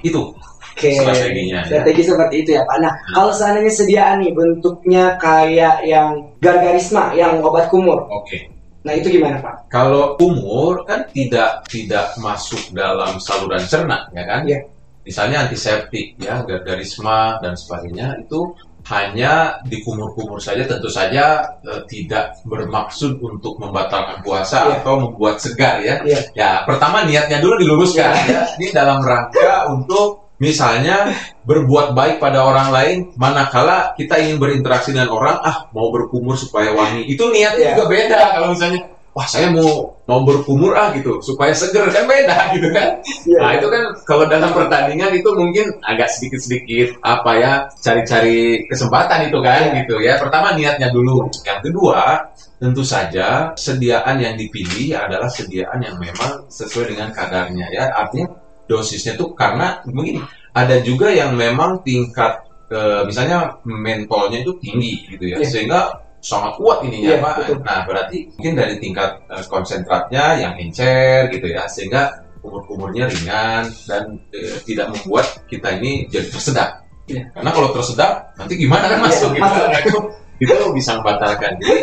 Itu 0.00 0.32
Oke. 0.72 0.96
strateginya. 0.96 1.60
ya. 1.60 1.68
Strategi 1.68 2.02
seperti 2.08 2.34
itu 2.40 2.50
ya 2.56 2.64
Pak. 2.64 2.76
Nah, 2.80 2.92
kalau 3.12 3.32
seandainya 3.36 3.68
sediaan 3.68 4.24
nih 4.24 4.32
bentuknya 4.32 5.04
kayak 5.20 5.84
yang 5.84 6.32
gargarisma, 6.40 7.12
yang 7.12 7.44
obat 7.44 7.68
kumur. 7.68 8.08
Oke. 8.08 8.48
Nah 8.80 8.96
itu 8.96 9.12
gimana 9.12 9.36
Pak? 9.44 9.68
Kalau 9.68 10.16
kumur 10.16 10.88
kan 10.88 11.04
tidak 11.12 11.68
tidak 11.68 12.16
masuk 12.16 12.72
dalam 12.72 13.20
saluran 13.20 13.60
cerna, 13.68 14.08
ya 14.16 14.24
kan? 14.24 14.48
Iya. 14.48 14.64
Misalnya 15.04 15.48
antiseptik, 15.48 16.16
ya, 16.20 16.44
garisma 16.44 17.40
dan 17.40 17.56
sebagainya 17.56 18.20
itu 18.20 18.52
hanya 18.90 19.62
di 19.64 19.78
kumur-kumur 19.80 20.42
saja. 20.42 20.66
Tentu 20.66 20.90
saja 20.90 21.40
eh, 21.62 21.82
tidak 21.86 22.34
bermaksud 22.44 23.22
untuk 23.22 23.56
membatalkan 23.56 24.20
puasa 24.20 24.66
Iya. 24.66 24.82
atau 24.82 24.94
membuat 24.98 25.38
segar, 25.38 25.78
ya. 25.80 26.02
Iya. 26.02 26.20
Ya, 26.34 26.50
pertama 26.66 27.06
niatnya 27.06 27.38
dulu 27.38 27.56
diluruskan, 27.62 28.12
ya. 28.26 28.42
Ini 28.58 28.74
dalam 28.74 28.98
rangka 29.00 29.70
untuk 29.70 30.34
misalnya 30.40 31.12
berbuat 31.44 31.92
baik 31.92 32.16
pada 32.16 32.42
orang 32.42 32.72
lain, 32.72 32.96
manakala 33.14 33.92
kita 33.94 34.16
ingin 34.18 34.40
berinteraksi 34.40 34.90
dengan 34.96 35.12
orang, 35.12 35.36
ah 35.40 35.68
mau 35.70 35.92
berkumur 35.92 36.34
supaya 36.34 36.72
wangi. 36.72 37.06
Itu 37.06 37.30
niatnya 37.30 37.72
Iya. 37.72 37.74
juga 37.78 37.84
beda 37.88 38.18
kalau 38.34 38.46
misalnya 38.56 38.80
wah 39.10 39.26
saya 39.26 39.50
mau 39.50 39.90
mau 40.06 40.22
berkumur 40.22 40.70
ah 40.78 40.94
gitu 40.94 41.18
supaya 41.18 41.50
seger 41.50 41.90
kan 41.90 42.06
beda 42.06 42.36
gitu 42.54 42.68
kan 42.70 42.98
Iya. 43.26 43.38
nah 43.42 43.50
itu 43.58 43.66
kan 43.66 43.82
kalau 44.06 44.24
dalam 44.30 44.50
pertandingan 44.54 45.10
itu 45.12 45.30
mungkin 45.34 45.66
agak 45.82 46.08
sedikit 46.14 46.38
sedikit 46.42 46.94
apa 47.02 47.30
ya 47.38 47.52
cari-cari 47.82 48.62
kesempatan 48.70 49.26
itu 49.26 49.38
kan 49.42 49.62
Iya. 49.70 49.76
gitu 49.82 49.94
ya 49.98 50.14
pertama 50.22 50.54
niatnya 50.54 50.94
dulu 50.94 51.26
yang 51.42 51.58
kedua 51.58 52.22
tentu 52.60 52.86
saja 52.86 53.50
sediaan 53.56 54.20
yang 54.20 54.38
dipilih 54.38 54.94
adalah 54.94 55.26
sediaan 55.26 55.80
yang 55.82 55.96
memang 55.98 56.46
sesuai 56.46 56.94
dengan 56.94 57.08
kadarnya 57.10 57.66
ya 57.72 57.90
artinya 57.90 58.30
dosisnya 58.70 59.18
tuh 59.18 59.34
karena 59.34 59.82
mungkin 59.90 60.22
ada 60.54 60.78
juga 60.84 61.10
yang 61.10 61.34
memang 61.34 61.82
tingkat 61.82 62.46
eh, 62.70 63.02
misalnya 63.02 63.58
mentolnya 63.66 64.46
itu 64.46 64.54
tinggi 64.62 65.02
gitu 65.10 65.24
ya 65.34 65.42
Iya. 65.42 65.48
sehingga 65.50 65.80
sangat 66.20 66.52
kuat 66.60 66.84
ininya 66.84 67.16
Iya, 67.16 67.24
Pak. 67.24 67.34
betul. 67.40 67.56
Nah, 67.64 67.78
berarti 67.88 68.18
mungkin 68.36 68.54
dari 68.56 68.74
tingkat 68.76 69.10
eh, 69.28 69.44
konsentratnya 69.48 70.24
yang 70.36 70.52
encer 70.60 71.32
gitu 71.32 71.46
ya, 71.48 71.64
sehingga 71.66 72.12
umur-umurnya 72.40 73.08
ringan 73.08 73.68
dan 73.88 74.20
eh, 74.32 74.60
tidak 74.64 74.92
membuat 74.92 75.26
kita 75.48 75.80
ini 75.80 76.08
jadi 76.08 76.28
tersedak. 76.28 76.84
Iya. 77.08 77.26
Karena 77.34 77.50
kalau 77.50 77.68
tersedak, 77.74 78.36
nanti 78.38 78.54
gimana 78.54 78.86
kan 78.86 79.00
masuk 79.02 79.30
gitu. 79.34 79.42
masuk. 79.42 79.64
Nah, 79.66 79.80
itu, 79.82 79.98
itu 80.40 80.54
bisa 80.76 80.90
membatalkan. 81.00 81.52
Jadi 81.58 81.78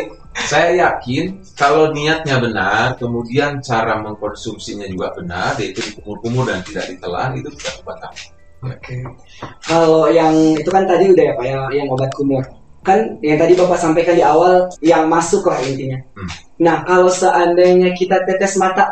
saya 0.46 0.70
yakin 0.86 1.42
kalau 1.58 1.90
niatnya 1.90 2.38
benar, 2.38 2.94
kemudian 2.94 3.58
cara 3.58 3.98
mengkonsumsinya 3.98 4.86
juga 4.86 5.10
benar, 5.18 5.58
yaitu 5.58 5.82
dikumur-kumur 5.82 6.46
dan 6.46 6.62
tidak 6.62 6.86
ditelan, 6.88 7.34
itu 7.42 7.50
tidak 7.58 7.74
membatalkan. 7.82 8.26
Oke. 8.58 8.94
Kalau 9.62 10.10
yang 10.10 10.34
itu 10.58 10.70
kan 10.70 10.82
tadi 10.86 11.14
udah 11.14 11.24
ya 11.30 11.34
Pak 11.38 11.46
ya, 11.46 11.60
yang 11.78 11.88
obat 11.94 12.10
kumur. 12.14 12.42
Kan 12.88 13.00
yang 13.20 13.36
tadi 13.36 13.52
Bapak 13.52 13.76
sampaikan 13.76 14.16
di 14.16 14.24
awal 14.24 14.72
yang 14.80 15.04
masuk 15.12 15.44
lah 15.44 15.60
intinya. 15.60 16.00
Hmm. 16.16 16.28
Nah 16.64 16.76
kalau 16.88 17.12
seandainya 17.12 17.92
kita 17.92 18.24
tetes 18.24 18.56
mata 18.56 18.88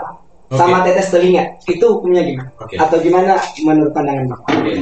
Oke. 0.52 0.60
sama 0.60 0.84
tetes 0.84 1.08
telinga, 1.08 1.56
itu 1.64 1.80
hukumnya 1.80 2.20
gimana? 2.20 2.52
Oke. 2.60 2.76
Atau 2.76 3.00
gimana 3.00 3.40
menurut 3.64 3.96
pandangan 3.96 4.36
Bapak? 4.36 4.48
Oke, 4.52 4.72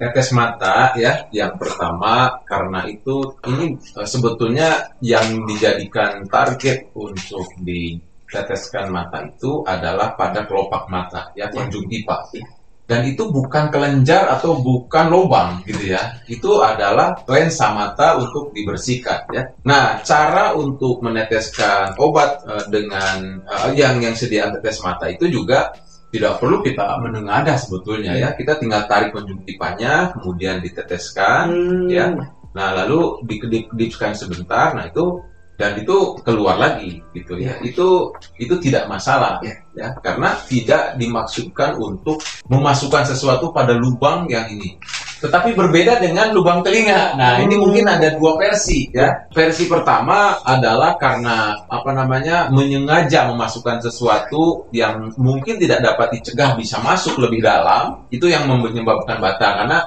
tetes 0.00 0.28
mata 0.32 0.96
ya 0.96 1.28
yang 1.28 1.60
pertama 1.60 2.40
karena 2.48 2.88
itu 2.88 3.36
ini 3.46 3.76
eh, 3.76 4.08
sebetulnya 4.08 4.96
yang 5.04 5.44
dijadikan 5.44 6.24
target 6.26 6.88
untuk 6.96 7.44
diteteskan 7.60 8.88
mata 8.88 9.28
itu 9.28 9.60
adalah 9.68 10.16
pada 10.16 10.48
kelopak 10.48 10.88
mata 10.88 11.30
ya 11.36 11.52
konjungtiva. 11.52 12.32
Dan 12.84 13.08
itu 13.08 13.32
bukan 13.32 13.72
kelenjar 13.72 14.28
atau 14.28 14.60
bukan 14.60 15.08
lubang 15.08 15.64
gitu 15.64 15.96
ya. 15.96 16.20
Itu 16.28 16.60
adalah 16.60 17.16
lensa 17.24 17.72
mata 17.72 18.20
untuk 18.20 18.52
dibersihkan 18.52 19.24
ya. 19.32 19.42
Nah, 19.64 20.04
cara 20.04 20.52
untuk 20.52 21.00
meneteskan 21.00 21.96
obat 21.96 22.44
eh, 22.44 22.64
dengan 22.68 23.40
eh, 23.40 23.72
yang 23.72 24.04
yang 24.04 24.12
sediaan 24.12 24.52
tetes 24.52 24.84
mata 24.84 25.08
itu 25.08 25.32
juga 25.32 25.72
tidak 26.12 26.38
perlu 26.38 26.62
kita 26.62 27.00
menengadah 27.00 27.56
sebetulnya 27.56 28.14
ya. 28.20 28.28
Kita 28.36 28.60
tinggal 28.60 28.84
tarik 28.84 29.10
konjungtivanya, 29.16 30.14
kemudian 30.14 30.60
diteteskan, 30.60 31.44
Hmm, 31.50 31.88
ya. 31.90 32.12
Nah, 32.54 32.68
lalu 32.70 33.26
dikedip-kedipkan 33.26 34.14
sebentar, 34.14 34.78
nah 34.78 34.86
itu 34.86 35.24
dan 35.54 35.78
itu 35.78 36.18
keluar 36.26 36.58
lagi 36.58 36.98
gitu 37.14 37.38
ya. 37.38 37.54
Itu 37.62 38.10
itu 38.42 38.54
tidak 38.58 38.90
masalah 38.90 39.38
Ya. 39.44 39.54
ya, 39.74 39.88
karena 40.02 40.34
tidak 40.50 40.98
dimaksudkan 40.98 41.78
untuk 41.78 42.22
memasukkan 42.50 43.06
sesuatu 43.06 43.50
pada 43.54 43.74
lubang 43.74 44.26
yang 44.30 44.46
ini. 44.50 44.78
Tetapi 45.22 45.56
berbeda 45.56 46.04
dengan 46.04 46.34
lubang 46.36 46.60
telinga. 46.60 47.16
Nah, 47.16 47.40
ini 47.40 47.56
Hmm. 47.56 47.62
mungkin 47.64 47.84
ada 47.88 48.12
dua 48.18 48.36
versi 48.36 48.92
ya. 48.92 49.24
Versi 49.32 49.64
pertama 49.70 50.36
adalah 50.44 50.98
karena 51.00 51.64
apa 51.70 51.90
namanya 51.96 52.52
menyengaja 52.52 53.30
memasukkan 53.32 53.80
sesuatu 53.80 54.68
yang 54.74 55.14
mungkin 55.16 55.56
tidak 55.56 55.80
dapat 55.80 56.20
dicegah 56.20 56.58
bisa 56.58 56.76
masuk 56.84 57.16
lebih 57.22 57.40
dalam, 57.40 58.04
itu 58.12 58.28
yang 58.28 58.44
menyebabkan 58.46 59.16
batal 59.22 59.64
karena 59.64 59.78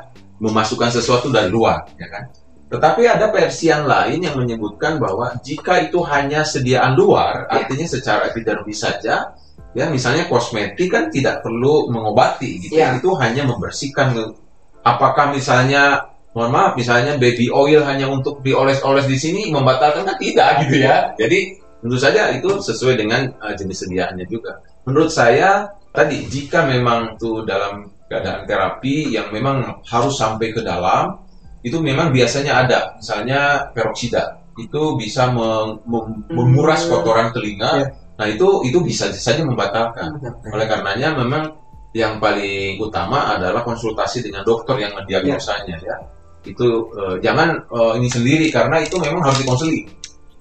memasukkan 0.42 0.90
sesuatu 0.94 1.30
dari 1.30 1.50
luar, 1.50 1.86
ya 1.98 2.08
kan? 2.10 2.24
Tetapi 2.68 3.08
ada 3.08 3.32
versi 3.32 3.72
yang 3.72 3.88
lain 3.88 4.20
yang 4.20 4.36
menyebutkan 4.36 5.00
bahwa 5.00 5.32
jika 5.40 5.88
itu 5.88 6.04
hanya 6.04 6.44
sediaan 6.44 7.00
luar, 7.00 7.48
artinya 7.48 7.88
secara 7.88 8.28
epidermis 8.28 8.84
saja, 8.84 9.32
ya 9.72 9.86
misalnya 9.88 10.28
kosmetik 10.28 10.92
kan 10.92 11.08
tidak 11.08 11.40
perlu 11.40 11.88
mengobati, 11.88 12.68
gitu. 12.68 12.76
Ya. 12.76 13.00
Itu 13.00 13.16
hanya 13.16 13.48
membersihkan. 13.48 14.36
Apakah 14.84 15.32
misalnya, 15.32 16.12
mohon 16.36 16.52
maaf, 16.52 16.76
misalnya 16.76 17.16
baby 17.16 17.48
oil 17.48 17.88
hanya 17.88 18.12
untuk 18.12 18.44
dioles-oles 18.44 19.08
di 19.08 19.16
sini 19.16 19.42
membatalkan 19.48 20.04
kan 20.04 20.20
tidak, 20.20 20.68
gitu 20.68 20.84
ya. 20.84 21.16
Jadi 21.16 21.64
tentu 21.80 21.96
saja 21.96 22.36
itu 22.36 22.52
sesuai 22.60 23.00
dengan 23.00 23.32
uh, 23.40 23.56
jenis 23.56 23.88
sediaannya 23.88 24.28
juga. 24.28 24.60
Menurut 24.84 25.08
saya 25.08 25.72
tadi 25.96 26.28
jika 26.28 26.68
memang 26.68 27.16
itu 27.16 27.48
dalam 27.48 27.96
keadaan 28.12 28.44
terapi 28.48 29.16
yang 29.16 29.32
memang 29.32 29.84
harus 29.88 30.16
sampai 30.20 30.52
ke 30.52 30.64
dalam 30.64 31.27
itu 31.64 31.78
memang 31.82 32.10
biasanya 32.14 32.66
ada. 32.66 32.80
Misalnya 32.98 33.70
peroksida. 33.74 34.42
Itu 34.58 34.98
bisa 34.98 35.30
mem- 35.32 35.82
menguras 36.30 36.86
Hmm. 36.86 36.92
kotoran 36.98 37.30
telinga. 37.34 37.72
Ya. 37.82 37.88
nah 38.18 38.26
itu 38.26 38.66
itu 38.66 38.82
bisa 38.82 39.14
saja 39.14 39.46
membatalkan. 39.46 40.18
Oleh 40.50 40.66
karenanya 40.66 41.14
memang 41.14 41.54
yang 41.94 42.18
paling 42.18 42.82
utama 42.82 43.38
adalah 43.38 43.62
konsultasi 43.62 44.26
dengan 44.26 44.42
dokter 44.42 44.74
yang 44.82 44.98
mendiagnosanya 44.98 45.78
ya. 45.78 45.96
Itu 46.42 46.90
eh, 46.98 47.16
jangan 47.22 47.62
eh, 47.62 47.94
ini 48.02 48.10
sendiri 48.10 48.50
karena 48.50 48.82
itu 48.82 48.98
memang 48.98 49.22
harus 49.22 49.38
dikonseli 49.46 49.86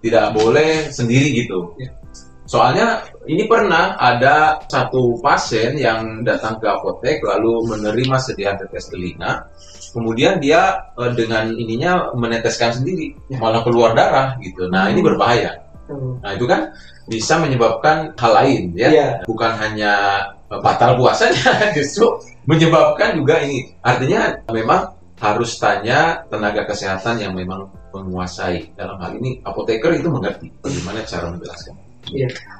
tidak 0.00 0.32
boleh 0.32 0.88
sendiri 0.88 1.32
gitu. 1.36 1.72
Ya. 1.76 1.90
soalnya 2.46 3.02
ini 3.26 3.42
pernah 3.50 3.98
ada 3.98 4.62
satu 4.70 5.18
pasien 5.18 5.74
yang 5.74 6.22
datang 6.22 6.62
ke 6.62 6.66
apotek 6.70 7.18
lalu 7.26 7.66
menerima 7.74 8.16
sediaan 8.22 8.54
tetes 8.54 8.86
telinga 8.86 9.50
kemudian 9.96 10.36
dia 10.36 10.76
eh, 11.00 11.12
dengan 11.16 11.48
ininya 11.56 12.12
meneteskan 12.12 12.76
sendiri 12.76 13.16
Ya. 13.32 13.40
malah 13.40 13.64
keluar 13.64 13.96
darah 13.96 14.36
gitu 14.44 14.68
nah 14.68 14.92
ini 14.92 15.00
Hmm. 15.00 15.08
berbahaya 15.16 15.52
Hmm. 15.86 16.18
Nah 16.18 16.34
itu 16.34 16.50
kan 16.50 16.74
bisa 17.06 17.38
menyebabkan 17.38 18.10
hal 18.18 18.32
lain 18.42 18.74
ya, 18.74 18.90
Iya. 18.90 19.08
bukan 19.22 19.54
hanya 19.54 20.18
eh, 20.50 20.58
batal 20.58 20.98
puasanya, 20.98 21.46
justru 21.78 22.10
menyebabkan 22.42 23.14
juga 23.14 23.38
ini. 23.46 23.70
Artinya 23.86 24.34
memang 24.50 24.90
harus 25.22 25.54
tanya 25.62 26.26
tenaga 26.26 26.66
kesehatan 26.66 27.22
yang 27.22 27.38
memang 27.38 27.70
menguasai 27.94 28.74
dalam 28.74 28.98
hal 28.98 29.14
ini 29.14 29.38
apoteker 29.46 29.94
itu 29.94 30.10
mengerti 30.10 30.50
bagaimana 30.58 31.06
cara 31.06 31.30
menjelaskan. 31.30 31.85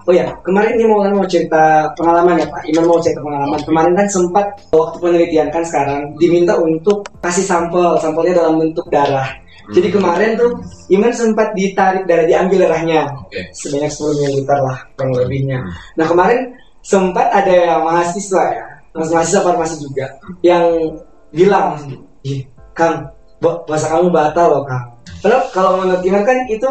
Oh 0.07 0.15
ya, 0.15 0.27
kemarin 0.47 0.79
ini 0.79 0.87
mau 0.87 1.03
mau 1.03 1.27
cerita 1.27 1.91
pengalaman 1.99 2.39
ya 2.39 2.47
Pak. 2.47 2.63
Iman 2.71 2.85
mau 2.87 2.99
cerita 3.03 3.23
pengalaman. 3.23 3.59
Kemarin 3.63 3.93
kan 3.99 4.07
sempat 4.07 4.47
waktu 4.71 4.97
penelitian 5.03 5.49
kan 5.51 5.63
sekarang 5.67 6.01
diminta 6.19 6.55
untuk 6.59 7.07
kasih 7.23 7.43
sampel, 7.43 7.99
sampelnya 7.99 8.43
dalam 8.43 8.59
bentuk 8.59 8.87
darah. 8.91 9.27
Jadi 9.75 9.91
kemarin 9.91 10.39
tuh 10.39 10.55
Iman 10.95 11.11
sempat 11.11 11.51
ditarik 11.59 12.07
darah, 12.07 12.23
diambil 12.23 12.71
darahnya 12.71 13.11
Oke. 13.27 13.51
sebanyak 13.51 13.91
10 13.91 14.15
ml 14.23 14.47
lah 14.47 14.79
kurang 14.95 15.11
lebihnya. 15.19 15.59
Hmm. 15.59 15.71
Nah 15.99 16.07
kemarin 16.07 16.41
sempat 16.87 17.27
ada 17.35 17.83
mahasiswa 17.83 18.43
ya, 18.55 18.67
mahasiswa 18.95 19.43
farmasi 19.43 19.83
juga 19.83 20.07
yang 20.47 20.95
bilang, 21.35 21.75
"Ih, 22.23 22.47
Kang, 22.79 23.11
puasa 23.43 23.91
kamu 23.91 24.15
batal 24.15 24.47
loh 24.55 24.63
Kang. 24.63 24.87
Padahal 25.19 25.43
kalau 25.51 25.71
menurut 25.83 26.03
Iman 26.07 26.23
kan 26.23 26.39
itu 26.47 26.71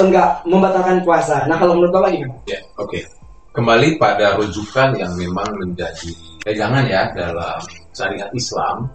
enggak 0.00 0.44
membatalkan 0.44 1.00
puasa. 1.02 1.44
Nah 1.48 1.56
kalau 1.56 1.76
menurut 1.76 1.92
Bapak 1.92 2.10
gimana? 2.12 2.40
Ya, 2.48 2.60
oke. 2.76 3.00
Kembali 3.56 3.96
pada 3.96 4.36
rujukan 4.36 4.92
yang 5.00 5.16
memang 5.16 5.48
menjadi 5.56 6.12
pegangan 6.44 6.84
ya 6.84 7.08
dalam 7.16 7.56
syariat 7.96 8.28
Islam 8.36 8.92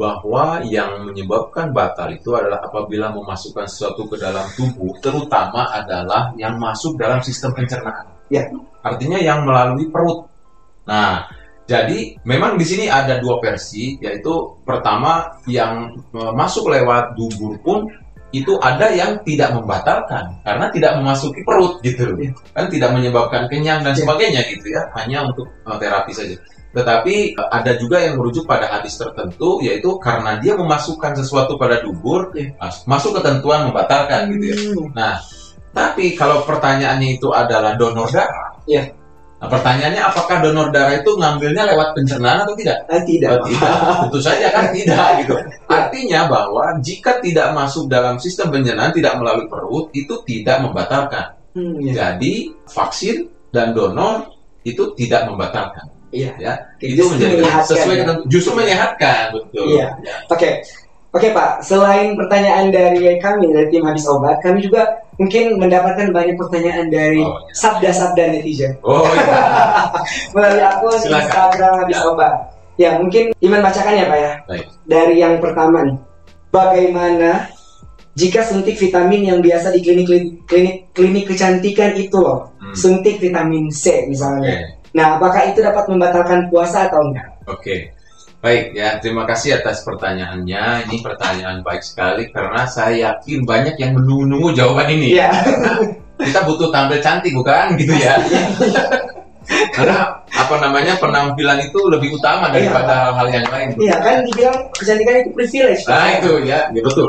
bahwa 0.00 0.64
yang 0.64 1.04
menyebabkan 1.04 1.76
batal 1.76 2.08
itu 2.08 2.32
adalah 2.32 2.64
apabila 2.64 3.12
memasukkan 3.12 3.68
sesuatu 3.68 4.08
ke 4.08 4.16
dalam 4.16 4.48
tubuh, 4.56 4.96
terutama 5.04 5.68
adalah 5.68 6.32
yang 6.40 6.56
masuk 6.56 6.96
dalam 6.96 7.20
sistem 7.20 7.52
pencernaan. 7.52 8.08
Ya. 8.32 8.48
Artinya 8.80 9.20
yang 9.20 9.44
melalui 9.44 9.92
perut. 9.92 10.24
Nah, 10.88 11.28
jadi 11.68 12.16
memang 12.24 12.56
di 12.56 12.64
sini 12.64 12.88
ada 12.88 13.20
dua 13.20 13.36
versi, 13.44 14.00
yaitu 14.00 14.56
pertama 14.64 15.36
yang 15.44 15.92
e, 16.16 16.20
masuk 16.32 16.72
lewat 16.72 17.12
dubur 17.12 17.60
pun 17.60 17.78
itu 18.28 18.60
ada 18.60 18.92
yang 18.92 19.16
tidak 19.24 19.56
membatalkan 19.56 20.36
karena 20.44 20.68
tidak 20.68 20.92
memasuki 21.00 21.40
perut 21.48 21.80
gitu 21.80 22.12
Iya. 22.12 22.36
kan 22.52 22.68
tidak 22.68 22.90
menyebabkan 22.92 23.48
kenyang 23.48 23.80
dan 23.80 23.96
Iya. 23.96 24.04
sebagainya 24.04 24.40
gitu 24.52 24.66
ya 24.68 24.84
hanya 25.00 25.24
untuk 25.32 25.48
uh, 25.64 25.80
terapi 25.80 26.12
saja 26.12 26.36
tetapi 26.68 27.32
uh, 27.40 27.48
ada 27.48 27.80
juga 27.80 28.04
yang 28.04 28.20
merujuk 28.20 28.44
pada 28.44 28.68
hadis 28.68 29.00
tertentu 29.00 29.64
yaitu 29.64 29.96
karena 29.96 30.36
dia 30.44 30.52
memasukkan 30.52 31.16
sesuatu 31.16 31.56
pada 31.56 31.80
dubur 31.80 32.28
Iya. 32.36 32.52
mas- 32.60 32.84
masuk 32.84 33.16
ketentuan 33.16 33.64
membatalkan 33.72 34.28
gitu 34.36 34.44
ya 34.44 34.56
Hmm. 34.76 34.92
nah 34.92 35.16
tapi 35.72 36.12
kalau 36.12 36.44
pertanyaannya 36.44 37.16
itu 37.16 37.32
adalah 37.32 37.80
donor 37.80 38.12
darah 38.12 38.60
Iya. 38.68 38.92
Nah 39.38 39.46
pertanyaannya 39.46 40.02
apakah 40.02 40.42
donor 40.42 40.74
darah 40.74 40.98
itu 40.98 41.14
ngambilnya 41.14 41.62
lewat 41.70 41.94
pencernaan 41.94 42.42
atau 42.42 42.58
tidak 42.58 42.82
Ah, 42.90 43.02
tidak. 43.06 43.38
Oh, 43.38 43.46
tidak, 43.46 43.70
tentu 44.02 44.18
saja 44.18 44.46
kan 44.50 44.64
tidak 44.74 45.06
gitu. 45.22 45.34
Artinya 45.70 46.20
bahwa 46.26 46.64
jika 46.82 47.22
tidak 47.22 47.54
masuk 47.54 47.86
dalam 47.86 48.18
sistem 48.18 48.50
pencernaan 48.50 48.90
tidak 48.90 49.14
melalui 49.14 49.46
perut 49.46 49.94
itu 49.94 50.14
tidak 50.26 50.58
membatalkan. 50.66 51.38
Hmm, 51.54 51.78
ya. 51.86 51.92
Jadi 51.94 52.50
vaksin 52.66 53.30
dan 53.54 53.72
donor 53.72 54.34
itu 54.66 54.90
tidak 54.98 55.30
membatalkan. 55.30 55.86
Iya. 56.08 56.32
Ya, 56.40 56.52
itu 56.80 57.04
menjadi 57.04 57.44
sesuai 57.68 57.94
ya. 57.94 58.00
dengan 58.02 58.16
justru 58.32 58.52
menyehatkan 58.56 59.36
betul. 59.36 59.64
Iya. 59.76 59.86
Oke. 60.32 60.64
Oke 61.08 61.32
Pak, 61.32 61.64
selain 61.64 62.12
pertanyaan 62.20 62.68
dari 62.68 63.16
kami 63.16 63.48
dari 63.48 63.72
tim 63.72 63.80
habis 63.80 64.04
obat, 64.04 64.44
kami 64.44 64.60
juga 64.60 64.84
mungkin 65.16 65.56
mendapatkan 65.56 66.12
banyak 66.12 66.36
pertanyaan 66.36 66.92
dari 66.92 67.24
Oh, 67.24 67.32
iya. 67.32 67.52
sabda-sabda 67.56 68.28
netizen 68.28 68.76
Oh 68.84 69.08
iya. 69.08 69.40
melalui 70.36 70.60
akun. 70.60 71.00
Instagram 71.00 71.72
habis 71.80 71.96
Ya. 71.96 72.04
obat. 72.04 72.34
Ya 72.78 72.90
mungkin 73.00 73.32
Iman 73.40 73.64
bacakan 73.64 73.96
ya 73.96 74.06
Pak 74.06 74.18
ya. 74.20 74.32
Baik. 74.46 74.64
Dari 74.84 75.14
yang 75.16 75.34
pertama 75.40 75.82
nih, 75.82 75.96
bagaimana 76.52 77.48
jika 78.12 78.44
suntik 78.44 78.76
vitamin 78.76 79.22
yang 79.24 79.40
biasa 79.40 79.72
di 79.72 79.80
klinik 79.80 80.06
klinik 80.44 80.92
klinik 80.92 81.24
kecantikan 81.24 81.96
itu 81.96 82.20
loh, 82.20 82.52
Hmm. 82.60 82.76
suntik 82.76 83.16
vitamin 83.16 83.66
C 83.72 84.04
misalnya. 84.06 84.60
Nah, 84.92 85.16
apakah 85.16 85.46
itu 85.46 85.64
dapat 85.64 85.88
membatalkan 85.88 86.46
puasa 86.48 86.86
atau 86.86 87.00
enggak? 87.00 87.28
Oke. 87.46 87.96
Baik 88.38 88.70
ya, 88.70 89.02
terima 89.02 89.26
kasih 89.26 89.58
atas 89.58 89.82
pertanyaannya. 89.82 90.86
Ini 90.86 90.96
pertanyaan 91.02 91.58
baik 91.66 91.82
sekali 91.82 92.30
karena 92.30 92.62
saya 92.70 92.94
yakin 93.18 93.42
banyak 93.42 93.74
yang 93.82 93.98
menunggu-nunggu 93.98 94.54
jawaban 94.54 94.94
ini. 94.94 95.18
Iya. 95.18 95.30
kita 96.18 96.42
butuh 96.42 96.74
tampil 96.74 96.98
cantik 96.98 97.30
bukan 97.30 97.78
gitu 97.78 97.94
ya 97.94 98.18
karena 99.78 100.18
apa 100.28 100.54
namanya 100.60 100.98
penampilan 100.98 101.62
itu 101.62 101.78
lebih 101.88 102.18
utama 102.18 102.50
daripada 102.50 103.14
hal-hal 103.14 103.28
yang 103.32 103.46
lain 103.48 103.68
Iya 103.78 103.96
kan 104.02 104.16
dibilang 104.26 104.58
kecantikan 104.74 105.14
itu 105.22 105.30
privilege. 105.30 105.86
Nah 105.86 106.18
itu 106.18 106.30
ya 106.42 106.68
ya 106.74 106.80
betul 106.82 107.06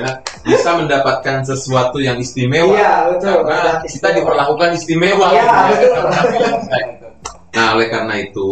ya 0.00 0.08
bisa 0.40 0.70
mendapatkan 0.80 1.44
sesuatu 1.44 2.00
yang 2.00 2.16
istimewa 2.16 2.74
Iya, 2.74 3.12
betul. 3.12 3.44
karena 3.44 3.60
Ada 3.76 3.86
kita 3.86 4.08
diperlakukan 4.16 4.68
istimewa 4.72 5.26
Iya, 5.30 5.44
gitu 5.44 5.52
ya, 5.52 5.62
betul. 5.68 6.04
nah 7.52 7.66
oleh 7.76 7.88
karena 7.92 8.14
itu 8.24 8.50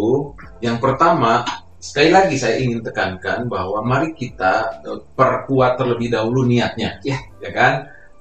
yang 0.61 0.77
pertama 0.77 1.41
sekali 1.85 2.09
lagi 2.09 2.35
saya 2.41 2.57
ingin 2.57 2.81
tekankan 2.81 3.45
bahwa 3.45 3.85
mari 3.85 4.17
kita 4.17 4.81
eh, 4.81 4.99
perkuat 5.13 5.77
terlebih 5.77 6.09
dahulu 6.09 6.41
niatnya 6.49 6.97
Iya. 7.05 7.17
ya 7.45 7.51
kan 7.53 7.73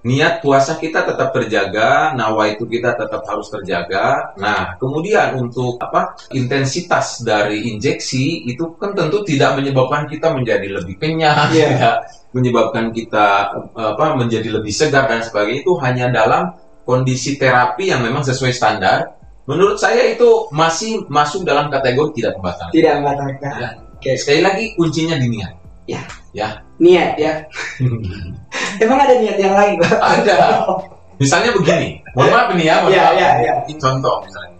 niat 0.04 0.44
puasa 0.44 0.76
kita 0.76 1.00
tetap 1.08 1.32
terjaga, 1.32 2.12
nawa 2.12 2.52
itu 2.52 2.68
kita 2.68 2.92
tetap 2.92 3.24
harus 3.24 3.48
terjaga. 3.48 4.36
Nah, 4.36 4.76
kemudian 4.76 5.32
untuk 5.40 5.80
apa 5.80 6.12
intensitas 6.36 7.24
dari 7.24 7.72
injeksi 7.72 8.44
itu 8.44 8.76
kan 8.76 8.92
tentu 8.92 9.24
tidak 9.24 9.56
menyebabkan 9.56 10.04
kita 10.04 10.28
menjadi 10.36 10.76
lebih 10.76 11.00
kenyang, 11.00 11.48
Iya. 11.56 11.68
tidak 11.72 11.96
menyebabkan 12.36 12.92
kita 12.92 13.48
apa 13.72 14.06
menjadi 14.20 14.60
lebih 14.60 14.76
segar 14.76 15.08
dan 15.08 15.24
sebagainya 15.24 15.64
itu 15.64 15.72
hanya 15.80 16.12
dalam 16.12 16.52
kondisi 16.84 17.40
terapi 17.40 17.88
yang 17.88 18.04
memang 18.04 18.20
sesuai 18.28 18.52
standar. 18.52 19.23
Menurut 19.44 19.76
saya 19.76 20.08
itu 20.08 20.48
masih 20.50 21.04
masuk 21.12 21.44
dalam 21.44 21.68
kategori 21.68 22.16
tidak 22.16 22.32
membatalkan. 22.40 22.72
Tidak 22.72 22.92
membatalkan. 23.00 23.52
Ya. 23.60 23.70
Oke. 23.92 24.10
Sekali 24.16 24.40
lagi 24.40 24.64
kuncinya 24.76 25.16
di 25.20 25.28
niat. 25.28 25.52
Ya. 25.84 26.00
Ya. 26.32 26.48
Niat 26.80 27.12
ya. 27.20 27.32
Emang 28.82 28.98
ada 29.04 29.14
niat 29.20 29.36
yang 29.36 29.54
lain, 29.54 29.76
Pak? 29.80 29.92
Ada. 30.00 30.36
Misalnya 31.22 31.54
begini, 31.54 32.02
mohon 32.18 32.26
maaf 32.34 32.48
nih 32.58 32.66
ya, 32.66 32.74
mohon 32.82 32.90
Iya, 32.90 33.02
maaf. 33.06 33.14
iya, 33.14 33.30
iya. 33.38 33.52
Ini 33.70 33.74
contoh 33.78 34.18
misalnya, 34.26 34.54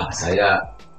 ah 0.00 0.08
saya 0.16 0.48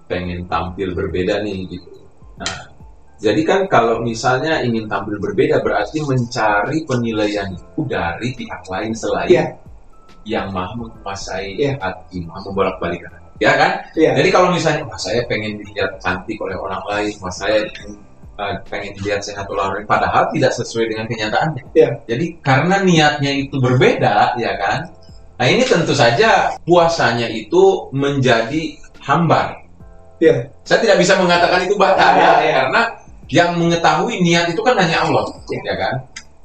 pengen 0.06 0.46
tampil 0.46 0.94
berbeda 0.94 1.42
nih 1.42 1.66
gitu. 1.74 1.90
Nah, 2.38 2.70
jadi 3.18 3.42
kan 3.42 3.66
kalau 3.66 3.98
misalnya 4.06 4.62
ingin 4.62 4.86
tampil 4.86 5.18
berbeda 5.18 5.66
berarti 5.66 6.06
mencari 6.06 6.86
penilaian 6.86 7.50
itu 7.50 7.82
dari 7.90 8.30
pihak 8.38 8.62
lain 8.70 8.94
selain 8.94 9.26
Iya. 9.26 9.46
yang 10.30 10.54
maha 10.54 10.78
menguasai 10.78 11.58
Iya. 11.58 11.82
hati, 11.82 12.22
maha 12.22 12.46
membolak-balik. 12.46 13.02
Ya 13.42 13.58
kan? 13.58 13.72
Iya. 13.98 14.14
Jadi 14.22 14.30
kalau 14.30 14.54
misalnya, 14.54 14.86
wah 14.86 15.02
saya 15.02 15.26
pengen 15.26 15.58
dilihat 15.58 15.98
cantik 15.98 16.38
oleh 16.38 16.54
orang 16.54 16.84
lain, 16.86 17.14
wah 17.18 17.34
saya 17.34 17.66
uh, 18.38 18.54
pengen 18.70 18.94
dilihat 19.02 19.26
sehat 19.26 19.50
oleh 19.50 19.66
orang 19.66 19.76
lain, 19.82 19.90
padahal 19.90 20.30
tidak 20.30 20.54
sesuai 20.54 20.86
dengan 20.94 21.06
kenyataannya. 21.10 21.64
Iya. 21.74 21.90
Jadi 22.06 22.26
karena 22.46 22.76
niatnya 22.86 23.32
itu 23.34 23.58
berbeda, 23.58 24.38
ya 24.38 24.54
kan? 24.62 24.94
Nah 25.42 25.48
ini 25.50 25.66
tentu 25.66 25.98
saja 25.98 26.54
puasanya 26.62 27.26
itu 27.34 27.90
menjadi 27.90 28.78
hambar. 29.02 29.58
Iya. 30.22 30.46
Saya 30.62 30.86
tidak 30.86 31.02
bisa 31.02 31.18
mengatakan 31.18 31.66
itu 31.66 31.74
batal 31.74 32.14
Iya, 32.14 32.22
ya, 32.22 32.34
iya. 32.46 32.54
karena 32.62 32.82
yang 33.32 33.50
mengetahui 33.58 34.22
niat 34.22 34.54
itu 34.54 34.62
kan 34.62 34.78
hanya 34.78 35.02
Allah, 35.02 35.26
Iya. 35.50 35.62
ya 35.66 35.76
kan? 35.82 35.96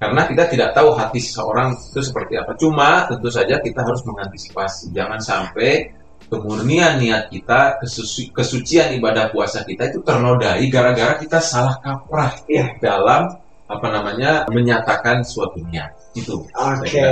Karena 0.00 0.20
kita 0.28 0.44
tidak 0.48 0.70
tahu 0.72 0.96
hati 0.96 1.20
seseorang 1.20 1.76
itu 1.76 2.00
seperti 2.00 2.40
apa. 2.40 2.56
Cuma 2.56 3.04
tentu 3.04 3.28
saja 3.28 3.61
kita 3.61 3.85
harus 3.85 4.00
mengantisipasi, 4.09 4.96
jangan 4.96 5.20
sampai 5.20 5.92
kemurnian 6.26 6.98
niat 6.98 7.28
kita, 7.28 7.78
kesuci- 7.78 8.30
kesucian 8.30 8.94
ibadah 8.94 9.30
puasa 9.30 9.62
kita 9.62 9.88
itu 9.88 10.02
ternodai 10.02 10.62
gara-gara 10.68 11.16
kita 11.16 11.38
salah 11.38 11.78
kaprah 11.78 12.34
Iya. 12.46 12.76
dalam 12.78 13.30
apa 13.66 13.86
namanya 13.90 14.46
menyatakan 14.48 15.22
suatu 15.22 15.58
niat 15.66 15.90
itu. 16.14 16.38
Oke. 16.54 17.06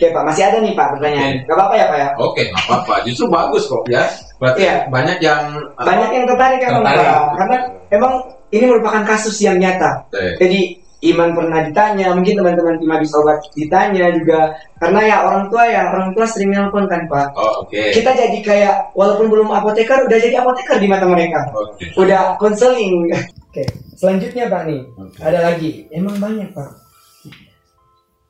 Oke, 0.00 0.08
Pak. 0.16 0.24
Masih 0.24 0.48
ada 0.48 0.64
nih, 0.64 0.72
Pak, 0.72 0.96
pertanyaan. 0.96 1.44
Gak 1.44 1.56
apa-apa 1.60 1.74
ya, 1.76 1.84
Pak 1.92 1.98
ya? 2.00 2.08
Oke, 2.16 2.42
nggak 2.48 2.64
apa-apa. 2.64 2.94
Justru 3.04 3.28
bagus 3.28 3.68
kok 3.68 3.84
ya. 3.84 4.08
Berarti 4.40 4.60
Iya. 4.64 4.76
banyak 4.88 5.18
yang 5.20 5.42
Banyak 5.76 6.10
yang 6.16 6.24
tertarik 6.24 6.60
emang, 6.64 6.80
Tertarik. 6.80 7.04
Pak. 7.04 7.20
Karena 7.36 7.56
emang 7.92 8.12
ini 8.48 8.64
merupakan 8.64 9.02
kasus 9.04 9.36
yang 9.44 9.60
nyata. 9.60 10.08
Eh, 10.16 10.40
Jadi 10.40 10.60
Iman 11.00 11.32
pernah 11.32 11.64
ditanya, 11.64 12.12
mungkin 12.12 12.36
teman-teman 12.36 12.76
tim 12.76 12.92
habis 12.92 13.12
obat 13.16 13.40
ditanya 13.56 14.12
juga. 14.12 14.52
Karena 14.76 15.00
ya 15.00 15.16
orang 15.24 15.48
tua 15.48 15.64
ya, 15.64 15.88
orang 15.88 16.12
tua 16.12 16.28
sering 16.28 16.52
nelpon 16.52 16.84
kan, 16.86 17.08
Pak. 17.08 17.32
Oh, 17.32 17.64
oke. 17.64 17.80
Kita 17.96 18.12
jadi 18.12 18.38
kayak, 18.44 18.92
walaupun 18.92 19.32
belum 19.32 19.48
apoteker, 19.48 20.04
udah 20.04 20.18
jadi 20.20 20.44
apoteker 20.44 20.76
di 20.76 20.88
mata 20.92 21.08
mereka. 21.08 21.40
Oke. 21.56 21.88
Udah 21.96 22.36
konseling. 22.36 23.08
Oke, 23.50 23.64
selanjutnya 23.96 24.46
Pak 24.52 24.62
nih. 24.68 24.80
Oke. 24.94 25.18
Ada 25.24 25.38
lagi. 25.40 25.88
Emang 25.88 26.20
banyak, 26.20 26.52
Pak. 26.52 26.70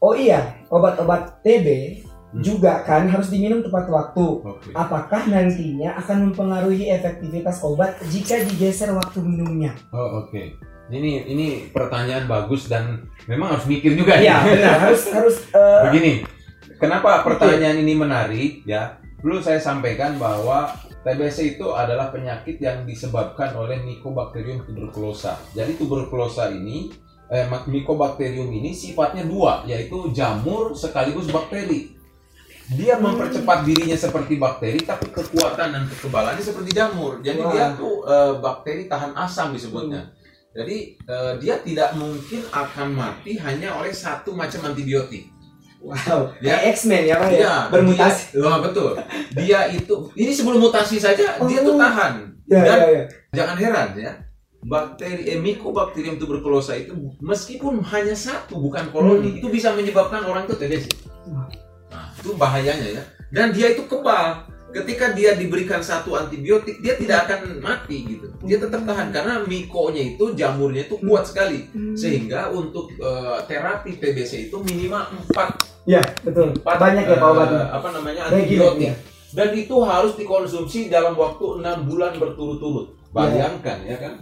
Oh 0.01 0.17
iya, 0.17 0.57
obat-obat 0.73 1.45
TB 1.45 1.67
Hmm. 2.31 2.47
juga 2.47 2.87
kan 2.87 3.11
harus 3.11 3.27
diminum 3.27 3.59
tepat 3.59 3.91
waktu. 3.91 4.27
Oke. 4.47 4.71
Apakah 4.71 5.27
nantinya 5.27 5.99
akan 5.99 6.31
mempengaruhi 6.31 6.87
efektivitas 6.87 7.59
obat 7.67 7.99
jika 8.07 8.39
digeser 8.47 8.95
waktu 8.95 9.19
minumnya? 9.19 9.75
Oh, 9.91 10.23
oke. 10.23 10.39
Ini 10.91 11.31
ini 11.31 11.47
pertanyaan 11.71 12.27
bagus 12.27 12.67
dan 12.67 13.07
memang 13.31 13.55
harus 13.55 13.67
mikir 13.71 13.95
juga 13.95 14.19
nih. 14.19 14.27
benar. 14.27 14.91
Harus 14.91 15.03
harus 15.15 15.37
eh, 15.55 15.81
Begini, 15.87 16.13
kenapa 16.83 17.23
pertanyaan 17.23 17.79
ini 17.79 17.95
menarik 17.95 18.67
ya? 18.67 18.99
Perlu 19.23 19.39
saya 19.39 19.63
sampaikan 19.63 20.19
bahwa 20.19 20.75
TBC 21.07 21.57
itu 21.57 21.71
adalah 21.73 22.11
penyakit 22.11 22.59
yang 22.59 22.85
disebabkan 22.85 23.55
oleh 23.55 23.79
Mycobacterium 23.81 24.67
tuberculosa. 24.67 25.39
Jadi 25.55 25.79
tuberculosa 25.79 26.51
ini, 26.51 26.91
eh, 27.31 27.47
Mycobacterium 27.47 28.51
ini 28.51 28.75
sifatnya 28.75 29.25
dua, 29.25 29.63
yaitu 29.65 30.11
jamur 30.11 30.75
sekaligus 30.75 31.31
bakteri. 31.31 31.97
Dia 32.71 32.99
mempercepat 33.03 33.67
dirinya 33.67 33.99
seperti 33.99 34.39
bakteri, 34.39 34.81
tapi 34.87 35.11
kekuatan 35.11 35.75
dan 35.75 35.83
kekebalannya 35.91 36.43
seperti 36.43 36.71
jamur. 36.71 37.19
Jadi 37.23 37.43
Wah. 37.43 37.53
dia 37.53 37.67
tuh 37.79 38.05
eh, 38.09 38.33
bakteri 38.41 38.91
tahan 38.91 39.15
asam 39.15 39.55
disebutnya. 39.55 40.20
Jadi 40.51 40.77
eh, 40.99 41.33
dia 41.39 41.63
tidak 41.63 41.95
mungkin 41.95 42.43
akan 42.49 42.89
mati 42.91 43.39
hanya 43.39 43.71
oleh 43.73 43.95
satu 43.95 44.35
macam 44.35 44.67
antibiotik. 44.67 45.31
wow. 45.81 46.29
Kayak 46.37 46.75
X-Men 46.75 47.07
ya, 47.07 47.17
Pak 47.17 47.29
ya. 47.31 47.39
Iya, 47.39 47.55
Bermutasi. 47.71 48.25
Dia, 48.35 48.55
betul. 48.59 48.91
Dia 49.33 49.61
itu 49.71 49.95
ini 50.13 50.33
sebelum 50.35 50.59
mutasi 50.59 50.99
saja 50.99 51.39
dia 51.41 51.59
Oh. 51.63 51.67
tuh 51.67 51.77
tahan. 51.79 52.15
Ya, 52.51 52.61
Dan 52.67 52.77
ya, 52.77 52.89
ya. 52.91 53.05
jangan 53.33 53.57
heran 53.57 53.89
ya. 53.95 54.13
Bakteri 54.61 55.25
eh, 55.25 55.39
Mycobacterium 55.41 56.19
tuberculosa 56.19 56.75
itu 56.75 56.93
meskipun 57.19 57.81
hanya 57.87 58.13
satu 58.13 58.59
bukan 58.59 58.91
koloni 58.91 59.33
Hmm. 59.33 59.39
itu 59.41 59.49
bisa 59.49 59.73
menyebabkan 59.73 60.21
orang 60.21 60.45
itu 60.45 60.53
TBC. 60.53 60.85
Nah, 61.89 62.11
itu 62.13 62.35
bahayanya 62.35 63.01
ya. 63.01 63.03
Dan 63.31 63.55
dia 63.55 63.71
itu 63.71 63.87
kebal. 63.87 64.50
Ketika 64.71 65.11
dia 65.11 65.35
diberikan 65.35 65.79
satu 65.79 66.15
antibiotik 66.15 66.79
dia 66.79 66.95
tidak 66.95 67.27
akan 67.27 67.59
mati 67.59 68.07
gitu. 68.07 68.27
Dia 68.41 68.57
tetap 68.57 68.83
tahan 68.83 69.11
karena 69.11 69.43
mikonya 69.43 70.15
itu 70.15 70.33
jamurnya 70.33 70.85
itu 70.85 70.97
kuat 70.99 71.25
sekali. 71.25 71.67
Hmm. 71.71 71.93
sehingga 71.93 72.49
untuk 72.49 72.91
eh, 72.95 73.39
terapi 73.45 73.97
TBC 73.97 74.49
itu 74.49 74.57
minimal 74.61 75.03
4 75.29 75.89
Ya, 75.89 76.03
betul. 76.21 76.55
Banyak 76.61 77.05
ya 77.05 77.17
Pak 77.17 77.29
obatnya. 77.29 77.65
apa 77.69 77.89
namanya 77.91 78.23
Regimen, 78.27 78.37
antibiotik. 78.69 78.85
ya. 78.85 78.95
dan 79.33 79.49
itu 79.55 79.77
harus 79.81 80.13
dikonsumsi 80.15 80.81
dalam 80.87 81.15
waktu 81.15 81.45
enam 81.59 81.85
bulan 81.85 82.15
berturut-turut. 82.15 82.95
Bayangkan 83.11 83.83
ya 83.83 83.97
kan? 83.97 84.15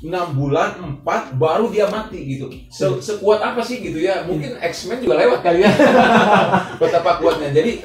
Enam 0.00 0.36
bulan 0.36 0.76
empat 0.76 1.32
baru 1.34 1.70
dia 1.70 1.88
mati 1.88 2.18
gitu. 2.28 2.52
Se- 2.68 3.00
sekuat 3.00 3.40
apa 3.40 3.60
sih 3.60 3.80
gitu 3.80 3.96
ya? 3.96 4.20
Mungkin 4.24 4.58
X-Men 4.58 5.00
juga 5.00 5.16
lewat 5.16 5.40
kali 5.40 5.64
ya. 5.64 5.70
Betapa 6.80 7.16
kuatnya. 7.18 7.48
Jadi 7.50 7.80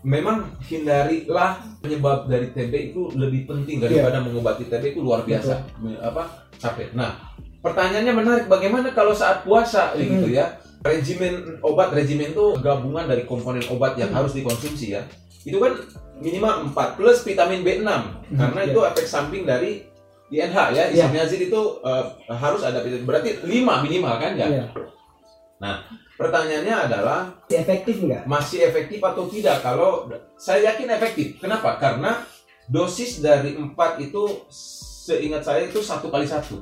memang 0.00 0.48
hindarilah 0.64 1.60
penyebab 1.80 2.24
dari 2.24 2.48
TB 2.52 2.72
itu 2.92 3.12
lebih 3.16 3.44
penting 3.44 3.80
daripada 3.84 4.24
mengobati 4.24 4.64
TB 4.68 4.96
itu 4.96 5.00
luar 5.04 5.24
biasa. 5.24 5.60
Me- 5.80 6.00
apa 6.00 6.48
capek. 6.56 6.96
Nah 6.96 7.16
pertanyaannya 7.60 8.14
menarik 8.16 8.46
bagaimana 8.48 8.92
kalau 8.96 9.12
saat 9.12 9.44
puasa 9.44 9.92
gitu 9.96 10.32
ya? 10.32 10.60
Regimen 10.80 11.60
obat 11.60 11.92
regimen 11.92 12.32
itu 12.32 12.56
gabungan 12.64 13.04
dari 13.04 13.28
komponen 13.28 13.60
obat 13.68 14.00
yang 14.00 14.08
harus 14.16 14.32
dikonsumsi 14.32 14.96
ya. 14.96 15.04
Itu 15.44 15.60
kan 15.60 15.76
minimal 16.20 16.72
4 16.72 16.96
plus 16.96 17.20
vitamin 17.24 17.60
B6 17.60 17.88
karena 18.36 18.60
ya. 18.64 18.68
itu 18.72 18.80
efek 18.88 19.06
samping 19.08 19.44
dari 19.44 19.84
INH 20.32 20.56
ya. 20.72 20.88
Ya. 20.88 21.04
isoniazid 21.04 21.52
itu 21.52 21.60
eh, 21.84 22.04
harus 22.32 22.64
ada 22.64 22.80
vitamin. 22.80 23.04
Berarti 23.04 23.44
5 23.44 23.84
minimal 23.84 24.14
kan 24.16 24.32
ya 24.40 24.48
Iya. 25.60 25.76
pertanyaannya 26.16 26.76
adalah 26.88 27.20
Efektif 27.46 28.00
nggak? 28.00 28.24
masih 28.24 28.64
efektif 28.64 29.00
atau 29.00 29.24
tidak 29.26 29.60
kalau 29.60 30.08
saya 30.34 30.72
yakin 30.72 30.88
efektif 30.90 31.36
kenapa 31.36 31.76
karena 31.76 32.24
dosis 32.66 33.20
dari 33.20 33.54
4 33.54 33.76
itu 34.00 34.22
seingat 34.48 35.42
saya 35.42 35.66
itu 35.66 35.80
satu 35.80 36.08
kali 36.08 36.24
satu 36.24 36.60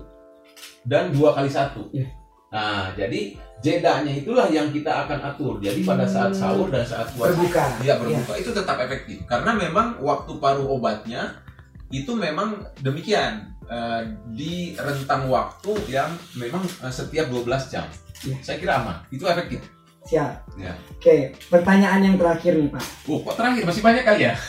dan 0.83 1.11
dua 1.11 1.31
kali 1.33 1.47
satu 1.47 1.87
Ya. 1.91 2.07
nah 2.49 2.91
jadi 2.95 3.35
jedanya 3.59 4.09
itulah 4.09 4.47
yang 4.49 4.71
kita 4.71 5.05
akan 5.05 5.21
atur 5.27 5.59
jadi 5.59 5.83
pada 5.83 6.07
saat 6.07 6.31
Hmm. 6.33 6.41
sahur 6.41 6.69
dan 6.71 6.83
saat 6.83 7.11
puasa 7.13 7.35
Berbuka. 7.35 7.65
Iya 7.83 7.99
berbuka 7.99 8.35
itu 8.35 8.51
tetap 8.51 8.79
efektif 8.81 9.27
karena 9.27 9.53
memang 9.53 9.99
waktu 10.01 10.39
paruh 10.39 10.65
obatnya 10.71 11.43
itu 11.91 12.15
memang 12.15 12.63
demikian 12.81 13.53
eh, 13.67 14.01
di 14.33 14.73
rentang 14.75 15.29
waktu 15.29 15.77
yang 15.87 16.09
memang 16.35 16.65
eh, 16.65 16.89
setiap 16.89 17.29
12 17.29 17.69
jam. 17.69 17.85
Iya. 18.27 18.37
Saya 18.43 18.57
kira 18.59 18.73
aman, 18.83 18.97
itu 19.13 19.25
efektif. 19.27 19.61
Siap. 20.09 20.33
Ya. 20.57 20.73
Oke, 20.97 21.37
pertanyaan 21.53 22.01
yang 22.01 22.17
terakhir 22.17 22.57
nih 22.57 22.73
Pak. 22.73 22.85
Oh, 23.07 23.21
kok 23.23 23.37
terakhir 23.37 23.63
masih 23.69 23.83
banyak 23.85 24.05
kali 24.09 24.21
ya? 24.25 24.35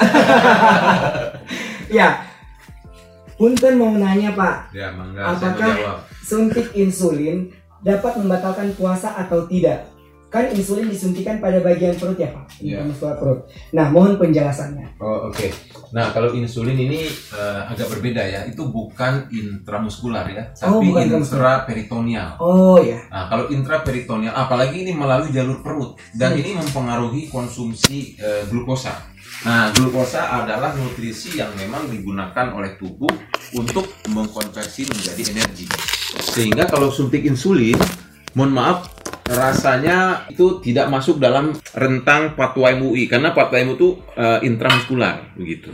Ya. 1.90 2.22
Punten 3.34 3.82
mau 3.82 3.90
nanya 3.96 4.36
Pak, 4.38 4.76
Ya, 4.76 4.94
mangga 4.94 5.34
Apakah- 5.34 6.06
suntik 6.22 6.70
insulin 6.76 7.50
dapat 7.82 8.20
membatalkan 8.20 8.76
puasa 8.76 9.16
atau 9.16 9.48
tidak? 9.50 9.90
Kan 10.30 10.46
insulin 10.54 10.86
disuntikan 10.86 11.42
pada 11.42 11.58
bagian 11.58 11.98
perut 11.98 12.14
ya 12.14 12.30
Pak, 12.30 12.62
intramuskular 12.62 13.18
perut. 13.18 13.40
Nah, 13.74 13.90
mohon 13.90 14.14
penjelasannya. 14.14 15.02
Oh, 15.02 15.26
oke. 15.26 15.50
Nah, 15.90 16.14
kalau 16.14 16.38
insulin 16.38 16.78
ini 16.78 17.10
eh, 17.10 17.62
agak 17.66 17.90
berbeda 17.90 18.22
ya. 18.22 18.46
Itu 18.46 18.70
bukan 18.70 19.26
intramuskular 19.34 20.30
ya, 20.30 20.54
Oh, 20.70 20.78
tapi 20.78 20.94
intramuskular. 20.94 21.66
intraperitoneal. 21.66 22.30
Oh 22.38 22.78
ya. 22.78 23.02
Nah, 23.10 23.26
kalau 23.26 23.50
intraperitoneal, 23.50 24.30
apalagi 24.30 24.86
ini 24.86 24.94
melalui 24.94 25.34
jalur 25.34 25.66
perut 25.66 25.98
dan 26.14 26.38
Hmm. 26.38 26.42
ini 26.46 26.52
mempengaruhi 26.56 27.26
konsumsi 27.28 28.14
eh, 28.16 28.46
glukosa. 28.46 29.10
Nah, 29.40 29.74
glukosa 29.74 30.30
adalah 30.30 30.78
nutrisi 30.78 31.42
yang 31.42 31.50
memang 31.58 31.90
digunakan 31.90 32.54
oleh 32.54 32.78
tubuh 32.78 33.10
untuk 33.56 33.88
mengkonversi 34.06 34.86
menjadi 34.86 35.34
energi. 35.34 35.66
Sehingga 36.22 36.70
kalau 36.70 36.94
suntik 36.94 37.24
insulin, 37.24 37.80
mohon 38.36 38.54
maaf, 38.54 38.99
rasanya 39.30 40.26
itu 40.34 40.58
tidak 40.66 40.90
masuk 40.90 41.22
dalam 41.22 41.54
rentang 41.78 42.34
fatwa 42.34 42.74
MUI 42.74 43.06
karena 43.06 43.30
fatwa 43.32 43.62
MUI 43.62 43.78
itu 43.78 43.90
eh, 44.18 44.40
intramuskular 44.46 45.38
begitu. 45.38 45.70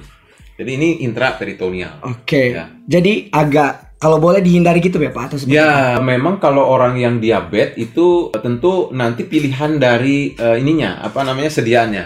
Jadi 0.56 0.72
ini 0.72 0.90
intraperitoneal. 1.04 2.04
Oke. 2.08 2.56
Ya. 2.56 2.72
Jadi 2.88 3.28
agak 3.32 4.00
kalau 4.00 4.20
boleh 4.20 4.44
dihindari 4.44 4.84
gitu 4.84 5.00
ya 5.00 5.12
Pak 5.12 5.24
atau 5.32 5.38
seperti 5.40 5.56
apa? 5.60 5.98
Ya, 5.98 6.04
memang 6.04 6.40
kalau 6.40 6.68
orang 6.68 7.00
yang 7.00 7.20
diabetes 7.20 7.80
itu 7.80 8.32
tentu 8.40 8.92
nanti 8.92 9.24
pilihan 9.24 9.80
dari 9.80 10.36
eh, 10.36 10.56
ininya, 10.60 11.04
apa 11.04 11.24
namanya 11.24 11.52
sediaannya. 11.52 12.06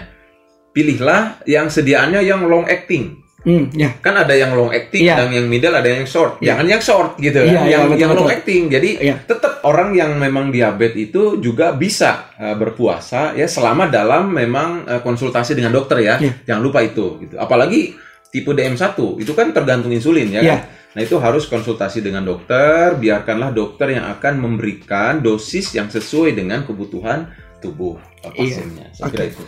Pilihlah 0.70 1.42
yang 1.50 1.66
sediaannya 1.66 2.22
yang 2.22 2.46
long 2.46 2.66
acting. 2.70 3.18
Hmm, 3.40 3.72
ya. 3.72 3.96
Kan 4.04 4.20
ada 4.20 4.36
yang 4.36 4.52
long 4.52 4.68
acting 4.68 5.08
Iya. 5.08 5.16
dan 5.16 5.28
yang 5.32 5.48
middle 5.48 5.72
ada 5.72 5.88
yang 5.88 6.04
short. 6.04 6.36
Iya. 6.44 6.52
Jangan 6.52 6.66
yang 6.68 6.82
short 6.84 7.10
gitu. 7.16 7.40
Iya, 7.40 7.48
iya, 7.48 7.62
yang 7.72 7.82
betul, 7.88 8.00
yang 8.04 8.10
long 8.12 8.28
betul. 8.28 8.36
acting. 8.36 8.62
Jadi 8.68 8.90
Iya. 9.00 9.16
tetap 9.24 9.52
orang 9.64 9.96
yang 9.96 10.12
memang 10.20 10.52
diabetes 10.52 11.08
itu 11.08 11.40
juga 11.40 11.72
bisa 11.72 12.32
eh, 12.36 12.52
berpuasa 12.56 13.32
ya 13.32 13.48
selama 13.48 13.88
dalam 13.88 14.28
memang 14.28 14.84
eh, 14.84 15.00
konsultasi 15.00 15.56
dengan 15.56 15.72
dokter 15.72 16.04
ya. 16.04 16.14
Iya. 16.20 16.32
Jangan 16.52 16.62
lupa 16.62 16.84
itu 16.84 17.16
gitu. 17.24 17.40
Apalagi 17.40 17.96
tipe 18.28 18.52
DM1 18.52 19.18
itu 19.18 19.32
kan 19.32 19.50
tergantung 19.56 19.90
insulin 19.92 20.28
ya. 20.28 20.40
Iya. 20.44 20.56
kan? 20.60 20.60
Nah 20.90 21.00
itu 21.06 21.16
harus 21.22 21.46
konsultasi 21.46 22.02
dengan 22.02 22.26
dokter, 22.26 22.98
biarkanlah 22.98 23.54
dokter 23.54 23.94
yang 23.94 24.10
akan 24.10 24.42
memberikan 24.42 25.22
dosis 25.22 25.70
yang 25.78 25.86
sesuai 25.86 26.34
dengan 26.34 26.66
kebutuhan 26.66 27.30
tubuh 27.62 27.96
eh, 28.20 28.32
pasiennya. 28.36 28.92
Saya 28.92 29.08
kira 29.08 29.24
itu. 29.32 29.42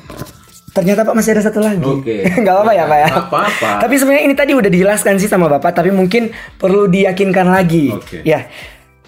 Ternyata 0.73 1.05
Pak 1.05 1.15
masih 1.15 1.37
ada 1.37 1.43
satu 1.45 1.61
lagi. 1.61 1.85
Oke. 1.85 2.25
Nggak 2.43 2.55
apa-apa 2.57 2.73
ya 2.73 2.85
Pak 2.89 2.99
ya. 2.99 3.09
Apa-apa. 3.13 3.71
Tapi 3.85 3.95
sebenarnya 4.01 4.25
ini 4.25 4.35
tadi 4.35 4.53
udah 4.57 4.71
dijelaskan 4.73 5.21
sih 5.21 5.29
sama 5.29 5.47
Bapak, 5.53 5.77
tapi 5.77 5.93
mungkin 5.93 6.33
perlu 6.57 6.89
diyakinkan 6.89 7.47
lagi. 7.47 7.93
Oke. 7.93 8.25
Ya. 8.25 8.49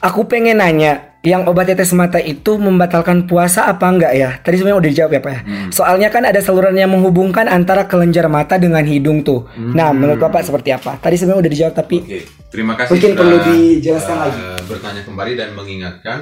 Aku 0.04 0.28
pengen 0.28 0.60
nanya, 0.60 1.16
yang 1.24 1.48
obat 1.48 1.72
tetes 1.72 1.96
mata 1.96 2.20
itu 2.20 2.60
membatalkan 2.60 3.24
puasa 3.24 3.64
apa 3.64 3.88
enggak 3.88 4.12
ya? 4.12 4.36
Tadi 4.44 4.60
sebenarnya 4.60 4.78
udah 4.84 4.90
dijawab 4.92 5.12
ya 5.16 5.20
Pak 5.24 5.32
ya. 5.32 5.40
Hmm. 5.40 5.68
Soalnya 5.72 6.08
kan 6.12 6.28
ada 6.28 6.36
saluran 6.44 6.76
yang 6.76 6.92
menghubungkan 6.92 7.48
antara 7.48 7.88
kelenjar 7.88 8.28
mata 8.28 8.60
dengan 8.60 8.84
hidung 8.84 9.24
tuh. 9.24 9.48
Nah, 9.56 9.96
menurut 9.96 10.20
Bapak 10.20 10.44
seperti 10.44 10.76
apa? 10.76 11.00
Tadi 11.00 11.16
sebenarnya 11.16 11.48
udah 11.48 11.52
dijawab 11.56 11.74
tapi 11.80 11.96
Oke, 12.04 12.20
terima 12.52 12.76
kasih. 12.76 12.92
Mungkin 12.92 13.10
perlu 13.16 13.36
dijelaskan 13.40 14.16
eh, 14.16 14.20
lagi. 14.20 14.40
Bertanya 14.68 15.02
kembali 15.08 15.32
dan 15.32 15.48
mengingatkan 15.56 16.18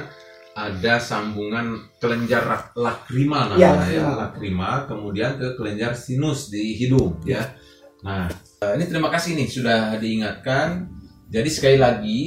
ada 0.53 1.01
sambungan 1.01 1.89
kelenjar 1.97 2.45
Ya, 3.57 3.73
namanya 3.73 3.89
ya, 3.89 4.01
lakrimal. 4.05 4.15
lakrimal, 4.21 4.75
kemudian 4.85 5.31
ke 5.41 5.57
kelenjar 5.57 5.97
sinus 5.97 6.53
di 6.53 6.77
hidung 6.77 7.17
ya. 7.25 7.41
Nah, 8.05 8.29
eh, 8.61 8.71
ini 8.77 8.85
terima 8.85 9.09
kasih 9.09 9.33
nih 9.33 9.49
sudah 9.49 9.97
diingatkan. 9.97 10.85
Jadi 11.33 11.49
sekali 11.49 11.77
lagi 11.81 12.19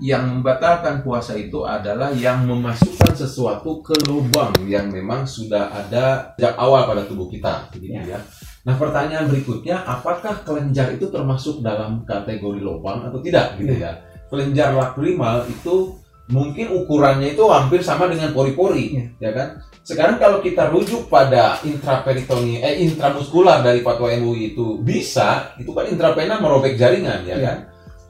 yang 0.00 0.40
membatalkan 0.40 1.04
puasa 1.04 1.36
itu 1.36 1.66
adalah 1.68 2.14
yang 2.14 2.46
memasukkan 2.48 3.12
sesuatu 3.12 3.84
ke 3.84 3.92
lubang 4.08 4.54
yang 4.64 4.88
memang 4.88 5.26
sudah 5.28 5.68
ada 5.68 6.32
sejak 6.38 6.56
awal 6.56 6.86
pada 6.88 7.04
tubuh 7.04 7.28
kita, 7.28 7.68
begitu 7.74 8.00
ya. 8.00 8.22
Nah 8.62 8.78
pertanyaan 8.78 9.26
berikutnya, 9.26 9.82
apakah 9.82 10.46
kelenjar 10.46 10.94
itu 10.94 11.10
termasuk 11.10 11.60
dalam 11.60 12.06
kategori 12.06 12.62
lubang 12.62 13.02
atau 13.10 13.18
tidak 13.20 13.58
gitu 13.58 13.74
ya? 13.74 14.00
Kelenjar 14.30 14.72
lakrimal 14.72 15.44
itu 15.50 15.98
mungkin 16.30 16.70
ukurannya 16.70 17.34
itu 17.34 17.44
hampir 17.50 17.82
sama 17.82 18.06
dengan 18.06 18.30
pori-pori, 18.30 18.98
ya 19.18 19.30
kan? 19.34 19.58
Sekarang 19.82 20.22
kalau 20.22 20.38
kita 20.38 20.70
rujuk 20.70 21.10
pada 21.10 21.58
intraperitoneal, 21.66 22.62
eh 22.62 22.86
intramuskular 22.86 23.66
dari 23.66 23.82
fatwa 23.82 24.06
MUI 24.14 24.54
itu 24.54 24.78
bisa, 24.78 25.58
itu 25.58 25.74
kan 25.74 25.90
intravena 25.90 26.38
merobek 26.38 26.78
jaringan, 26.78 27.26
ya 27.26 27.34
Iya. 27.34 27.42
kan? 27.42 27.58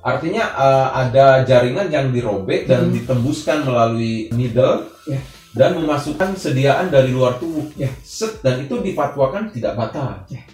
Artinya 0.03 0.45
eh, 0.53 0.89
ada 0.93 1.27
jaringan 1.49 1.89
yang 1.89 2.13
dirobek 2.13 2.69
dan 2.69 2.91
Hmm. 2.91 2.93
ditembuskan 2.93 3.65
melalui 3.65 4.29
needle 4.37 4.85
Iya. 5.09 5.21
dan 5.57 5.79
memasukkan 5.81 6.37
sediaan 6.37 6.93
dari 6.93 7.09
luar 7.09 7.41
tubuh. 7.41 7.65
Iya. 7.81 7.89
Set 8.05 8.45
dan 8.45 8.61
itu 8.61 8.77
difatwakan 8.83 9.49
tidak 9.55 9.73
batal. 9.73 10.29
Iya. 10.29 10.45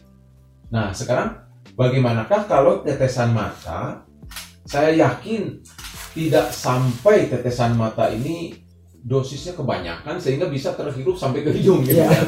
Nah, 0.71 0.95
sekarang 0.95 1.35
bagaimanakah 1.75 2.47
kalau 2.47 2.85
tetesan 2.87 3.35
mata? 3.35 4.05
Saya 4.69 4.93
yakin 4.93 5.65
tidak 6.19 6.51
sampai 6.51 7.31
tetesan 7.31 7.73
mata 7.73 8.11
ini 8.11 8.51
dosisnya 8.99 9.55
kebanyakan 9.55 10.19
sehingga 10.19 10.51
bisa 10.51 10.75
terhirup 10.75 11.15
sampai 11.15 11.41
ke 11.41 11.55
hidung 11.55 11.87
gitu 11.87 11.95
Iya. 11.97 12.11
ya. 12.11 12.23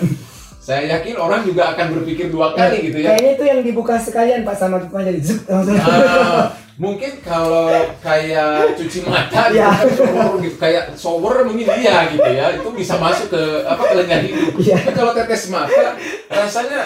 Saya 0.61 0.83
yakin 0.94 1.16
orang 1.16 1.42
juga 1.42 1.74
akan 1.74 1.98
berpikir 1.98 2.31
dua 2.31 2.53
kali 2.53 2.87
gitu 2.87 3.00
ya. 3.00 3.11
kayaknya 3.11 3.31
itu 3.35 3.44
yang 3.44 3.61
dibuka 3.61 3.98
sekalian 3.98 4.44
Pak 4.44 4.55
sama 4.55 4.79
pipa 4.79 5.03
jadi 5.03 5.18
zuk 5.18 5.42
langsung. 5.44 5.74
Ah, 5.74 6.53
mungkin 6.76 7.18
kalau 7.20 7.72
kayak 7.98 8.76
cuci 8.76 9.03
mata 9.03 9.48
gitu, 9.50 9.59
kan, 9.59 9.88
shower 9.90 10.37
gitu, 10.38 10.57
kayak 10.57 10.85
shower 10.94 11.35
mungkin 11.42 11.64
iya 11.74 12.07
gitu 12.09 12.29
ya, 12.29 12.46
itu 12.55 12.68
bisa 12.70 12.94
masuk 12.96 13.33
ke 13.33 13.42
apa 13.66 13.83
ke 13.83 13.94
lengan 13.98 14.20
hidung. 14.22 14.55
Iya. 14.61 14.76
Tapi 14.85 14.92
kalau 14.94 15.12
tetes 15.12 15.42
mata 15.48 15.96
rasanya 16.29 16.81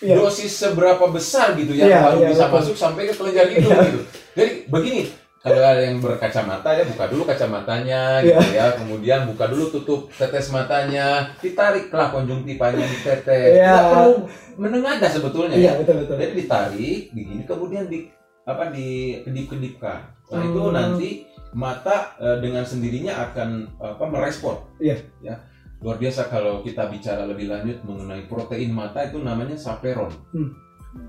dosis 0.00 0.52
seberapa 0.52 1.04
besar 1.08 1.54
gitu 1.54 1.72
ya 1.72 1.84
Iya, 1.86 1.98
kalau 2.02 2.18
bisa 2.24 2.44
betul. 2.48 2.56
masuk 2.58 2.74
sampai 2.74 3.02
ke 3.06 3.14
kelenjar 3.14 3.46
hidung 3.48 3.78
gitu. 3.78 4.00
Jadi 4.34 4.52
begini, 4.66 5.00
kalau 5.44 5.60
ada 5.60 5.76
yang 5.78 6.00
berkacamata 6.00 6.72
ya 6.72 6.88
buka 6.88 7.04
dulu 7.04 7.22
kacamatanya 7.22 8.00
gitu 8.24 8.48
ya 8.50 8.72
kemudian 8.74 9.28
buka 9.28 9.44
dulu 9.44 9.68
tutup 9.70 10.08
tetes 10.10 10.48
matanya 10.48 11.36
ditariklah 11.38 12.08
konjungtivanya 12.10 12.80
di 12.82 12.98
tetes 12.98 13.52
Iya. 13.54 13.68
tidak 13.68 13.84
perlu 13.92 14.14
menengadah 14.56 15.10
sebetulnya 15.10 15.54
Iya 15.54 15.68
ya 15.68 15.72
betul 15.78 15.96
betul. 16.00 16.16
jadi 16.16 16.32
ditarik 16.34 17.00
begini 17.12 17.42
kemudian 17.44 17.84
di 17.86 18.08
apa 18.42 18.72
di 18.72 18.88
kedip-kedipkan 19.20 20.00
nah 20.26 20.40
itu 20.42 20.60
Hmm. 20.60 20.72
nanti 20.72 21.10
mata 21.52 22.16
eh, 22.16 22.40
dengan 22.40 22.64
sendirinya 22.64 23.12
akan 23.22 23.48
apa 23.78 24.04
merespon 24.04 24.56
Iya. 24.80 24.96
ya 25.20 25.36
luar 25.78 26.00
biasa 26.00 26.26
kalau 26.26 26.64
kita 26.64 26.88
bicara 26.88 27.24
lebih 27.24 27.46
lanjut 27.46 27.84
mengenai 27.84 28.24
protein 28.24 28.72
mata 28.72 29.04
itu 29.04 29.20
namanya 29.20 29.52
saperon 29.54 30.08
Hmm. 30.32 30.56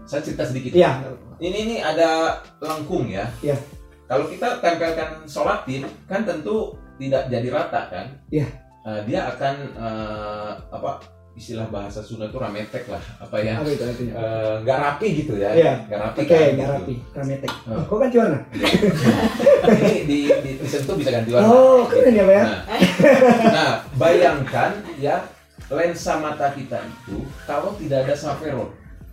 saya 0.03 0.19
cerita 0.19 0.43
sedikit 0.43 0.75
Iya. 0.75 1.07
ini 1.37 1.57
ini 1.63 1.75
ada 1.77 2.35
lengkung 2.57 3.07
ya. 3.07 3.23
Iya. 3.39 3.55
Kalau 4.05 4.25
kita 4.25 4.59
tempelkan 4.59 5.25
solatin 5.25 5.81
kan 6.05 6.21
tentu 6.21 6.73
tidak 6.95 7.25
jadi 7.27 7.47
rata 7.49 7.81
kan. 7.87 8.05
Iya. 8.29 8.45
Eh, 8.83 8.99
dia 9.03 9.25
akan 9.27 9.55
eh, 9.73 10.51
apa 10.69 11.01
istilah 11.33 11.67
bahasa 11.67 11.99
Sunda 11.99 12.25
itu 12.25 12.37
rametek 12.37 12.87
lah 12.87 13.01
apa 13.19 13.35
ya 13.37 13.57
Apa 13.57 13.67
itu 13.67 13.83
artinya? 13.83 14.13
Eh, 14.15 14.53
nggak 14.61 14.77
rapi 14.79 15.07
gitu 15.15 15.33
ya 15.35 15.51
Iya. 15.51 15.73
nggak 15.83 15.99
rapi 15.99 16.19
Oke, 16.21 16.29
kan, 16.29 16.39
nggak 16.47 16.53
gitu. 16.55 16.71
rapi, 16.71 16.95
rametek. 17.11 17.51
Oh. 17.65 17.73
Oh, 17.73 17.83
kok 17.83 17.97
ganti 17.99 18.15
warna? 18.21 18.39
ini 19.67 19.91
di, 20.05 20.17
di, 20.31 20.51
disentuh 20.57 20.95
bisa 20.95 21.09
ganti 21.11 21.29
warna 21.31 21.47
Oh, 21.47 21.79
keren 21.85 22.13
ya, 22.13 22.23
Pak 22.23 22.31
ya? 22.31 22.43
nah, 22.45 22.59
nah 23.47 23.71
bayangkan 23.95 24.71
ya 24.95 25.15
lensa 25.65 26.13
mata 26.15 26.53
kita 26.53 26.77
itu 26.79 27.17
kalau 27.43 27.73
tidak 27.75 28.05
ada 28.05 28.15
saperon 28.15 28.69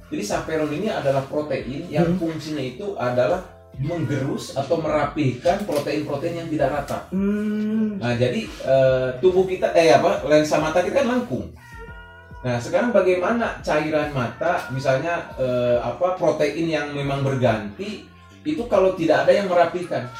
jadi 0.07 0.22
saperon 0.22 0.68
ini 0.70 0.87
adalah 0.87 1.24
protein 1.24 1.88
yang 1.88 2.07
Hmm. 2.07 2.20
fungsinya 2.20 2.61
itu 2.61 2.92
adalah 2.94 3.40
menggerus 3.80 4.52
atau 4.52 4.78
merapihkan 4.80 5.64
protein-protein 5.64 6.44
yang 6.44 6.48
tidak 6.52 6.68
rata. 6.72 7.08
Hmm. 7.08 7.96
Nah, 7.96 8.12
jadi 8.18 8.44
eh, 8.44 9.08
tubuh 9.24 9.48
kita 9.48 9.72
eh 9.72 9.96
apa 9.96 10.24
lensa 10.28 10.61
mata 10.61 10.85
kita 10.85 11.00
kan 11.00 11.08
lengkung. 11.08 11.48
Nah, 12.42 12.58
sekarang 12.58 12.90
bagaimana 12.90 13.62
cairan 13.62 14.11
mata 14.12 14.68
misalnya 14.74 15.30
eh, 15.38 15.78
apa 15.80 16.18
protein 16.18 16.68
yang 16.68 16.92
memang 16.92 17.24
berganti 17.24 18.04
itu 18.42 18.62
kalau 18.66 18.92
tidak 18.98 19.24
ada 19.24 19.32
yang 19.32 19.46
merapihkan. 19.48 20.11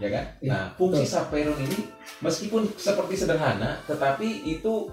Ya 0.00 0.08
kan? 0.08 0.24
Iya, 0.40 0.50
Nah, 0.50 0.64
fungsi 0.80 1.04
saperon 1.04 1.60
ini 1.60 1.86
meskipun 2.24 2.72
seperti 2.76 3.20
sederhana 3.20 3.80
tetapi 3.84 4.48
itu 4.48 4.88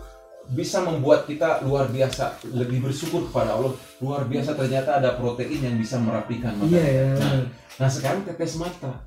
bisa 0.52 0.80
membuat 0.80 1.28
kita 1.28 1.64
luar 1.68 1.92
biasa 1.92 2.40
lebih 2.56 2.88
bersyukur 2.88 3.28
kepada 3.28 3.60
Allah. 3.60 3.76
Luar 4.00 4.24
biasa 4.24 4.56
ternyata 4.56 5.00
ada 5.04 5.18
protein 5.20 5.60
yang 5.60 5.76
bisa 5.76 6.00
merapikan 6.00 6.56
mata. 6.56 6.72
Iya 6.72 6.86
ya. 6.88 7.08
Nah, 7.20 7.34
Nah 7.78 7.90
sekarang 7.94 8.26
tetes 8.26 8.58
mata, 8.58 9.06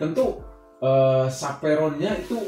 tentu 0.00 0.40
eh, 0.80 1.26
saperonnya 1.28 2.16
itu 2.24 2.40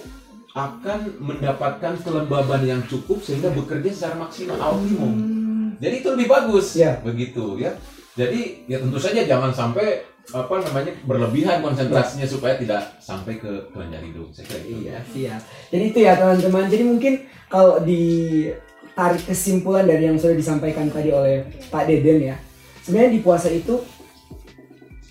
akan 0.55 1.19
mendapatkan 1.19 1.99
kelembaban 2.01 2.63
yang 2.63 2.81
cukup 2.87 3.19
sehingga 3.21 3.51
bekerja 3.51 3.91
secara 3.91 4.15
maksimal 4.23 4.57
optimum. 4.57 5.13
Hmm. 5.13 5.69
Jadi 5.83 5.95
itu 6.01 6.09
lebih 6.15 6.29
bagus, 6.31 6.79
Iya. 6.79 7.03
begitu 7.03 7.59
ya. 7.59 7.75
Jadi 8.15 8.63
ya 8.71 8.79
tentu 8.79 8.97
saja 9.03 9.27
jangan 9.27 9.51
sampai 9.51 10.14
apa 10.33 10.55
namanya 10.65 10.93
berlebihan 11.05 11.61
konsentrasinya 11.61 12.25
supaya 12.25 12.57
tidak 12.57 12.97
sampai 12.97 13.37
ke 13.37 13.69
kelenjar 13.75 14.01
hidung. 14.01 14.33
Saya 14.33 14.45
kira 14.49 14.61
itu 14.65 14.71
Iya, 14.81 14.93
ya. 14.97 15.01
siap. 15.05 15.41
Jadi 15.69 15.85
itu 15.93 15.99
ya 16.01 16.13
teman-teman. 16.17 16.65
Jadi 16.73 16.85
mungkin 16.89 17.15
kalau 17.53 17.77
ditarik 17.85 19.23
kesimpulan 19.29 19.85
dari 19.85 20.09
yang 20.09 20.17
sudah 20.17 20.33
disampaikan 20.33 20.89
tadi 20.89 21.13
oleh 21.13 21.45
Pak 21.69 21.85
Deden 21.85 22.33
ya. 22.33 22.37
Sebenarnya 22.81 23.13
di 23.13 23.21
puasa 23.21 23.53
itu 23.53 23.85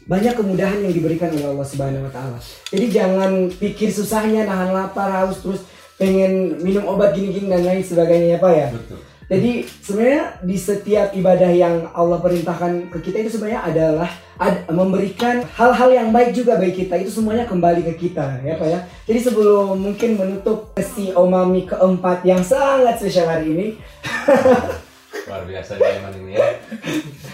banyak 0.03 0.33
kemudahan 0.35 0.83
yang 0.83 0.91
diberikan 0.91 1.31
oleh 1.31 1.47
Allah 1.47 1.67
Subhanahu 1.67 2.03
wa 2.09 2.11
taala. 2.11 2.39
Jadi 2.73 2.85
jangan 2.91 3.31
pikir 3.55 3.87
susahnya 3.93 4.43
nahan 4.43 4.75
lapar, 4.75 5.07
haus 5.13 5.39
terus 5.39 5.63
pengen 5.95 6.59
minum 6.59 6.83
obat 6.89 7.15
gini-gini 7.15 7.47
dan 7.47 7.63
lain 7.63 7.85
sebagainya 7.85 8.35
ya 8.35 8.39
Pak 8.41 8.53
ya. 8.53 8.67
Betul. 8.73 8.99
Jadi 9.25 9.51
sebenarnya 9.79 10.23
di 10.39 10.55
setiap 10.55 11.11
ibadah 11.11 11.47
yang 11.47 11.75
Allah 11.89 12.17
perintahkan 12.17 12.89
ke 12.89 12.99
kita 13.01 13.17
itu 13.19 13.33
sebenarnya 13.33 13.61
adalah 13.63 14.09
ad- 14.35 14.67
memberikan 14.67 15.41
hal-hal 15.49 15.89
yang 15.89 16.09
baik 16.09 16.31
juga 16.31 16.55
bagi 16.55 16.83
kita. 16.83 16.97
Itu 16.97 17.11
semuanya 17.13 17.43
kembali 17.43 17.81
ke 17.83 17.93
kita 17.99 18.39
ya 18.39 18.55
Pak 18.55 18.67
ya. 18.67 18.79
Jadi 19.05 19.19
sebelum 19.21 19.75
mungkin 19.75 20.15
menutup 20.15 20.71
sesi 20.73 21.11
Omami 21.11 21.65
keempat 21.65 22.23
yang 22.23 22.39
sangat 22.39 22.97
spesial 22.97 23.27
hari 23.27 23.47
ini, 23.49 23.67
Luar 25.23 25.43
biasa 25.43 25.79
emang 25.79 26.13
ini 26.19 26.35
ya. 26.35 26.45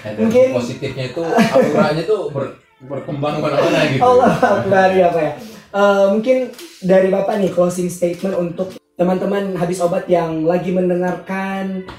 Energi 0.05 0.21
Mungkin- 0.21 0.51
positifnya 0.53 1.05
itu 1.07 1.21
auranya 1.25 2.03
tuh 2.05 2.29
ber- 2.29 2.55
berkembang 2.79 3.33
ke 3.35 3.41
mana-mana 3.41 3.79
gitu. 3.87 4.01
Allah 4.05 4.33
Akbar 4.35 4.89
ya 4.91 5.07
Pak 5.09 5.21
ya. 5.21 5.33
Eh, 5.69 6.05
mungkin 6.09 6.37
dari 6.79 7.07
Bapak 7.07 7.37
nih 7.37 7.49
closing 7.49 7.87
statement 7.87 8.33
untuk 8.33 8.67
teman-teman 8.93 9.55
habis 9.55 9.79
obat 9.79 10.05
yang 10.05 10.43
lagi 10.43 10.69
mendengarkan 10.69 11.48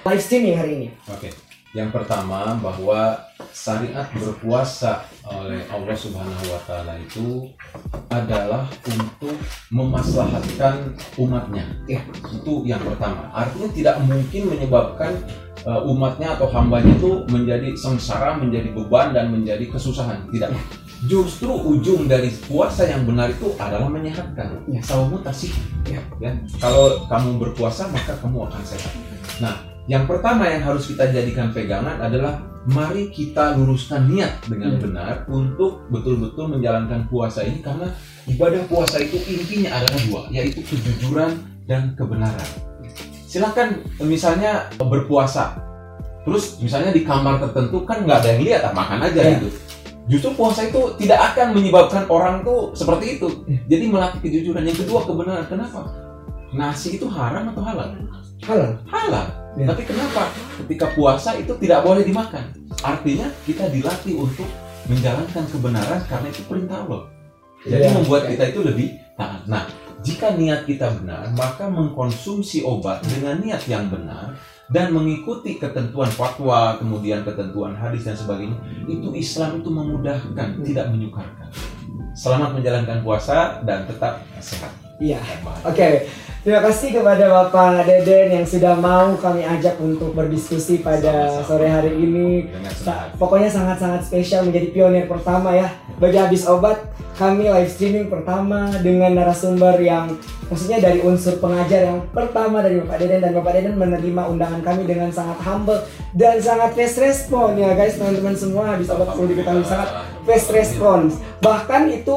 live 0.06 0.22
streaming 0.22 0.56
hari 0.56 0.72
ini. 0.76 0.88
Oke. 1.10 1.30
Yang 1.70 2.02
pertama 2.02 2.58
bahwa 2.58 3.14
syariat 3.54 4.10
berpuasa 4.10 5.06
oleh 5.22 5.62
Allah 5.70 5.94
Subhanahu 5.94 6.50
wa 6.50 6.58
taala 6.66 6.98
itu 6.98 7.46
adalah 8.10 8.66
untuk 8.90 9.38
memaslahatkan 9.70 10.98
umatnya. 11.14 11.62
Ya. 11.86 12.02
Itu 12.26 12.66
yang 12.66 12.82
pertama. 12.82 13.30
Artinya 13.30 13.70
tidak 13.70 13.96
mungkin 14.02 14.50
menyebabkan 14.50 15.14
uh, 15.62 15.86
umatnya 15.86 16.34
atau 16.34 16.50
hambanya 16.50 16.90
itu 16.90 17.22
menjadi 17.30 17.70
sengsara, 17.78 18.34
menjadi 18.34 18.74
beban 18.74 19.14
dan 19.14 19.30
menjadi 19.30 19.70
kesusahan. 19.70 20.26
Tidak. 20.34 20.50
Justru 21.06 21.54
ujung 21.54 22.10
dari 22.10 22.34
puasa 22.50 22.84
yang 22.84 23.06
benar 23.06 23.30
itu 23.30 23.54
adalah 23.62 23.86
menyehatkan. 23.86 24.66
Ya. 24.66 24.82
Sawamu 24.82 25.22
tasih. 25.22 25.54
Ya. 25.86 26.02
Ya. 26.18 26.34
Kalau 26.58 27.06
kamu 27.06 27.38
berpuasa 27.38 27.86
maka 27.94 28.18
kamu 28.18 28.50
akan 28.50 28.62
sehat. 28.66 28.90
Nah, 29.40 29.54
yang 29.88 30.04
pertama 30.04 30.46
yang 30.46 30.62
harus 30.62 30.86
kita 30.86 31.08
jadikan 31.08 31.50
pegangan 31.50 31.98
adalah 31.98 32.44
mari 32.68 33.08
kita 33.08 33.56
luruskan 33.56 34.04
niat 34.06 34.44
dengan 34.44 34.76
Hmm. 34.76 34.82
benar 34.84 35.14
untuk 35.26 35.88
betul-betul 35.88 36.52
menjalankan 36.52 37.08
puasa 37.08 37.40
ini 37.42 37.64
karena 37.64 37.88
ibadah 38.28 38.62
puasa 38.68 39.00
itu 39.00 39.16
intinya 39.26 39.80
adalah 39.80 40.00
dua, 40.06 40.20
yaitu 40.28 40.60
kejujuran 40.62 41.40
dan 41.64 41.96
kebenaran. 41.96 42.48
Silakan 43.24 43.80
misalnya 44.04 44.68
berpuasa, 44.76 45.56
terus 46.26 46.60
misalnya 46.60 46.92
di 46.92 47.00
kamar 47.00 47.40
tertentu 47.40 47.86
kan 47.88 48.04
nggak 48.04 48.18
ada 48.20 48.28
yang 48.36 48.42
lihat, 48.44 48.60
ah, 48.68 48.74
makan 48.76 49.08
aja 49.08 49.20
Ya. 49.24 49.30
gitu. 49.40 49.48
Justru 50.10 50.34
puasa 50.34 50.66
itu 50.66 50.98
tidak 50.98 51.32
akan 51.32 51.54
menyebabkan 51.54 52.04
orang 52.10 52.42
tuh 52.42 52.74
seperti 52.74 53.16
itu. 53.16 53.28
Ya. 53.46 53.62
Jadi 53.70 53.84
melatih 53.88 54.20
kejujuran. 54.20 54.66
Yang 54.66 54.82
kedua 54.84 55.06
kebenaran. 55.06 55.46
Kenapa? 55.46 55.86
Nasi 56.50 56.98
itu 56.98 57.06
haram 57.06 57.46
atau 57.54 57.62
halal? 57.62 57.94
Halal. 58.40 58.72
halal. 58.88 59.26
Ya. 59.54 59.66
Tapi 59.70 59.82
kenapa 59.86 60.30
ketika 60.62 60.90
puasa 60.96 61.36
itu 61.38 61.52
tidak 61.60 61.86
boleh 61.86 62.02
dimakan? 62.02 62.50
Artinya 62.82 63.28
kita 63.46 63.68
dilatih 63.70 64.18
untuk 64.18 64.48
menjalankan 64.90 65.44
kebenaran 65.46 66.00
karena 66.10 66.26
itu 66.30 66.42
perintah 66.48 66.82
Allah. 66.86 67.02
Jadi 67.62 67.84
Iya. 67.86 67.94
membuat 67.94 68.22
kita 68.26 68.44
itu 68.50 68.60
lebih 68.64 68.88
taat. 69.14 69.44
Nah, 69.44 69.68
jika 70.00 70.32
niat 70.32 70.64
kita 70.64 70.88
benar, 70.96 71.28
maka 71.36 71.68
mengkonsumsi 71.68 72.64
obat 72.64 73.04
dengan 73.04 73.36
niat 73.44 73.62
yang 73.68 73.92
benar 73.92 74.32
dan 74.72 74.96
mengikuti 74.96 75.60
ketentuan 75.60 76.08
fatwa, 76.08 76.80
kemudian 76.80 77.20
ketentuan 77.20 77.76
hadis 77.76 78.08
dan 78.08 78.16
sebagainya, 78.16 78.56
itu 78.88 79.12
Islam 79.12 79.60
itu 79.60 79.68
memudahkan, 79.68 80.64
tidak 80.64 80.86
menyukarkan. 80.88 81.52
Selamat 82.16 82.56
menjalankan 82.56 83.04
puasa 83.04 83.60
dan 83.62 83.84
tetap 83.84 84.24
sehat. 84.40 84.89
Iya. 85.00 85.16
Oke, 85.64 86.04
terima 86.44 86.60
kasih 86.60 86.92
kepada 86.92 87.24
Bapak 87.32 87.88
Deden 87.88 88.36
yang 88.36 88.44
sudah 88.44 88.76
mau 88.76 89.16
kami 89.16 89.48
ajak 89.48 89.80
untuk 89.80 90.12
berdiskusi 90.12 90.84
pada 90.84 91.40
Sama-sama. 91.40 91.48
sore 91.48 91.68
hari 91.72 91.92
ini. 91.96 92.52
Sa-. 92.68 93.08
Pokoknya 93.16 93.48
sangat-sangat 93.48 94.04
spesial 94.04 94.44
menjadi 94.44 94.68
pionir 94.68 95.08
pertama 95.08 95.56
ya 95.56 95.72
bagi 95.96 96.20
habis 96.20 96.44
obat. 96.44 96.84
Kami 97.16 97.48
live 97.48 97.68
streaming 97.68 98.08
pertama 98.12 98.72
dengan 98.80 99.12
narasumber 99.12 99.76
yang 99.80 100.20
maksudnya 100.48 100.80
dari 100.80 101.04
unsur 101.04 101.36
pengajar 101.36 101.92
yang 101.92 102.00
pertama 102.12 102.60
dari 102.64 102.80
Bapak 102.80 102.96
Deden 102.96 103.20
dan 103.24 103.32
Bapak 103.36 103.52
Deden 103.56 103.76
menerima 103.76 104.22
undangan 104.24 104.60
kami 104.64 104.88
dengan 104.88 105.12
sangat 105.12 105.36
humble 105.44 105.84
dan 106.16 106.40
sangat 106.40 106.72
fast 106.72 106.96
respon 106.96 107.60
ya 107.60 107.76
guys 107.76 108.00
teman-teman 108.00 108.32
semua 108.32 108.72
habis 108.72 108.88
obat 108.88 109.12
perlu 109.12 109.36
diketahui 109.36 109.64
sangat 109.64 109.88
fast 110.24 110.48
response. 110.52 111.20
Bahkan 111.44 111.82
itu 111.92 112.16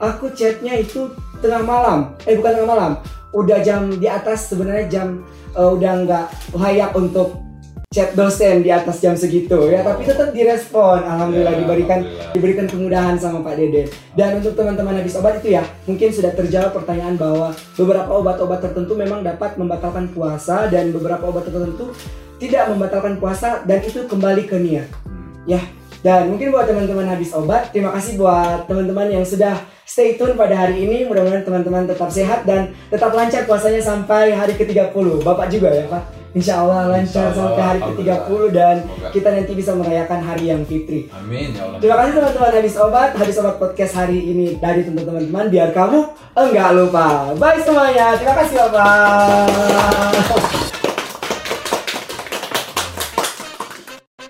aku 0.00 0.32
chatnya 0.32 0.80
itu 0.80 1.12
tengah 1.40 1.62
malam, 1.64 2.14
eh 2.28 2.36
bukan 2.36 2.52
tengah 2.56 2.70
malam, 2.70 2.92
udah 3.32 3.58
jam 3.64 3.90
di 3.96 4.06
atas 4.06 4.52
sebenarnya 4.52 4.86
jam 4.88 5.06
eh, 5.56 5.70
udah 5.70 5.92
nggak 6.06 6.26
layak 6.56 6.92
untuk 6.94 7.40
chat 7.90 8.14
dosen 8.14 8.62
di 8.62 8.70
atas 8.70 9.02
jam 9.02 9.18
segitu 9.18 9.66
ya, 9.66 9.82
tapi 9.82 10.06
tetap 10.06 10.30
direspon. 10.30 11.02
Alhamdulillah 11.02 11.58
Ya, 11.58 11.58
diberikan 11.58 11.98
Alhamdulillah. 12.06 12.32
diberikan 12.38 12.66
kemudahan 12.70 13.16
sama 13.18 13.42
Pak 13.42 13.58
Dede. 13.58 13.90
Dan 14.14 14.38
untuk 14.38 14.54
teman-teman 14.54 15.02
habis 15.02 15.18
obat 15.18 15.42
itu 15.42 15.58
ya, 15.58 15.66
mungkin 15.90 16.14
sudah 16.14 16.30
terjawab 16.30 16.70
pertanyaan 16.70 17.18
bahwa 17.18 17.50
beberapa 17.74 18.10
obat-obat 18.14 18.62
tertentu 18.62 18.94
memang 18.94 19.26
dapat 19.26 19.58
membatalkan 19.58 20.06
puasa 20.14 20.70
dan 20.70 20.94
beberapa 20.94 21.34
obat 21.34 21.50
tertentu 21.50 21.90
tidak 22.38 22.70
membatalkan 22.70 23.18
puasa 23.18 23.66
dan 23.66 23.82
itu 23.82 24.06
kembali 24.06 24.46
ke 24.46 24.54
niat. 24.54 24.86
Hmm. 25.02 25.42
Ya, 25.50 25.58
Dan 26.00 26.32
mungkin 26.32 26.48
buat 26.48 26.64
teman-teman 26.64 27.04
habis 27.04 27.36
obat, 27.36 27.76
terima 27.76 27.92
kasih 27.92 28.16
buat 28.16 28.64
teman-teman 28.64 29.12
yang 29.12 29.24
sudah 29.24 29.52
stay 29.84 30.16
tune 30.16 30.32
pada 30.32 30.56
hari 30.56 30.88
ini. 30.88 31.04
Mudah-mudahan 31.04 31.44
teman-teman 31.44 31.84
tetap 31.84 32.08
sehat 32.08 32.48
dan 32.48 32.72
tetap 32.88 33.12
lancar 33.12 33.44
puasanya 33.44 33.84
sampai 33.84 34.32
hari 34.32 34.56
ke-30. 34.56 35.20
Bapak 35.20 35.52
juga 35.52 35.68
ya 35.68 35.84
Pak? 35.90 36.20
Insya 36.30 36.62
Allah 36.62 36.94
lancar 36.94 37.26
Insya 37.26 37.26
Allah, 37.26 37.34
sampai 37.34 37.62
hari 37.66 37.80
ke-30 37.82 38.42
dan 38.54 38.76
Semoga. 38.86 39.08
kita 39.10 39.28
nanti 39.34 39.52
bisa 39.58 39.74
merayakan 39.74 40.20
hari 40.22 40.44
yang 40.46 40.62
fitri. 40.62 41.10
Amin 41.10 41.50
ya 41.52 41.66
Allah. 41.66 41.78
Terima 41.82 41.96
kasih 42.00 42.12
teman-teman 42.22 42.52
habis 42.54 42.74
obat, 42.78 43.10
habis 43.18 43.36
obat 43.42 43.56
podcast 43.58 43.92
hari 43.98 44.18
ini 44.30 44.46
dari 44.62 44.86
teman-teman 44.86 45.50
biar 45.50 45.74
kamu 45.74 46.06
enggak 46.38 46.70
lupa. 46.78 47.34
Bye 47.34 47.60
semuanya. 47.60 48.14
Terima 48.14 48.34
kasih 48.38 48.54
Bapak. 48.62 50.69